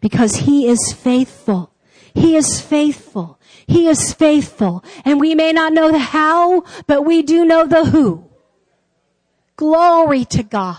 because 0.00 0.36
he 0.36 0.66
is 0.68 0.92
faithful. 0.92 1.72
He 2.14 2.36
is 2.36 2.60
faithful. 2.60 3.40
He 3.66 3.86
is 3.86 4.12
faithful. 4.12 4.84
And 5.04 5.20
we 5.20 5.34
may 5.34 5.52
not 5.52 5.72
know 5.72 5.90
the 5.90 5.98
how, 5.98 6.64
but 6.86 7.04
we 7.04 7.22
do 7.22 7.44
know 7.44 7.66
the 7.66 7.86
who. 7.86 8.27
Glory 9.58 10.24
to 10.24 10.44
God. 10.44 10.78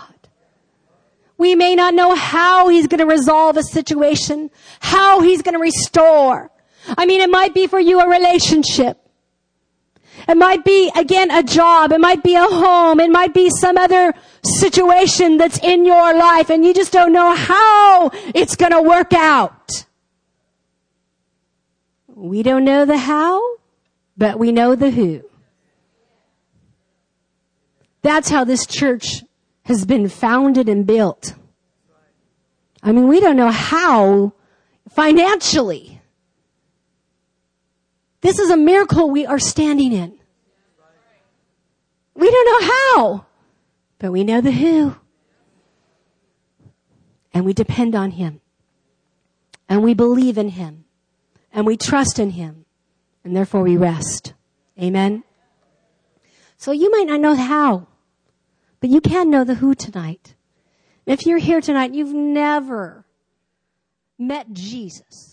We 1.36 1.54
may 1.54 1.74
not 1.74 1.92
know 1.92 2.14
how 2.14 2.68
he's 2.68 2.86
going 2.86 3.00
to 3.00 3.06
resolve 3.06 3.58
a 3.58 3.62
situation, 3.62 4.50
how 4.80 5.20
he's 5.20 5.42
going 5.42 5.52
to 5.52 5.60
restore. 5.60 6.50
I 6.96 7.04
mean, 7.04 7.20
it 7.20 7.28
might 7.28 7.52
be 7.52 7.66
for 7.66 7.78
you 7.78 8.00
a 8.00 8.08
relationship. 8.08 8.98
It 10.26 10.36
might 10.36 10.64
be, 10.64 10.90
again, 10.96 11.30
a 11.30 11.42
job. 11.42 11.92
It 11.92 12.00
might 12.00 12.22
be 12.22 12.36
a 12.36 12.46
home. 12.46 13.00
It 13.00 13.10
might 13.10 13.34
be 13.34 13.50
some 13.50 13.76
other 13.76 14.14
situation 14.44 15.36
that's 15.36 15.58
in 15.58 15.84
your 15.84 16.14
life 16.14 16.48
and 16.48 16.64
you 16.64 16.72
just 16.72 16.90
don't 16.90 17.12
know 17.12 17.34
how 17.34 18.10
it's 18.34 18.56
going 18.56 18.72
to 18.72 18.80
work 18.80 19.12
out. 19.12 19.84
We 22.06 22.42
don't 22.42 22.64
know 22.64 22.86
the 22.86 22.96
how, 22.96 23.56
but 24.16 24.38
we 24.38 24.52
know 24.52 24.74
the 24.74 24.90
who. 24.90 25.29
That's 28.02 28.30
how 28.30 28.44
this 28.44 28.66
church 28.66 29.24
has 29.64 29.84
been 29.84 30.08
founded 30.08 30.68
and 30.68 30.86
built. 30.86 31.34
I 32.82 32.92
mean, 32.92 33.08
we 33.08 33.20
don't 33.20 33.36
know 33.36 33.50
how 33.50 34.32
financially. 34.88 36.00
This 38.22 38.38
is 38.38 38.50
a 38.50 38.56
miracle 38.56 39.10
we 39.10 39.26
are 39.26 39.38
standing 39.38 39.92
in. 39.92 40.18
We 42.14 42.30
don't 42.30 42.46
know 42.46 42.72
how, 42.74 43.26
but 43.98 44.12
we 44.12 44.24
know 44.24 44.40
the 44.40 44.52
who. 44.52 44.96
And 47.32 47.44
we 47.44 47.52
depend 47.52 47.94
on 47.94 48.12
Him. 48.12 48.40
And 49.68 49.82
we 49.82 49.94
believe 49.94 50.36
in 50.36 50.50
Him. 50.50 50.84
And 51.52 51.66
we 51.66 51.76
trust 51.76 52.18
in 52.18 52.30
Him. 52.30 52.64
And 53.24 53.36
therefore 53.36 53.62
we 53.62 53.76
rest. 53.76 54.34
Amen. 54.80 55.22
So 56.56 56.72
you 56.72 56.90
might 56.90 57.06
not 57.06 57.20
know 57.20 57.34
how, 57.34 57.86
but 58.80 58.90
you 58.90 59.00
can 59.00 59.30
know 59.30 59.44
the 59.44 59.56
who 59.56 59.74
tonight. 59.74 60.34
If 61.06 61.26
you're 61.26 61.38
here 61.38 61.60
tonight, 61.60 61.94
you've 61.94 62.14
never 62.14 63.04
met 64.18 64.52
Jesus. 64.52 65.29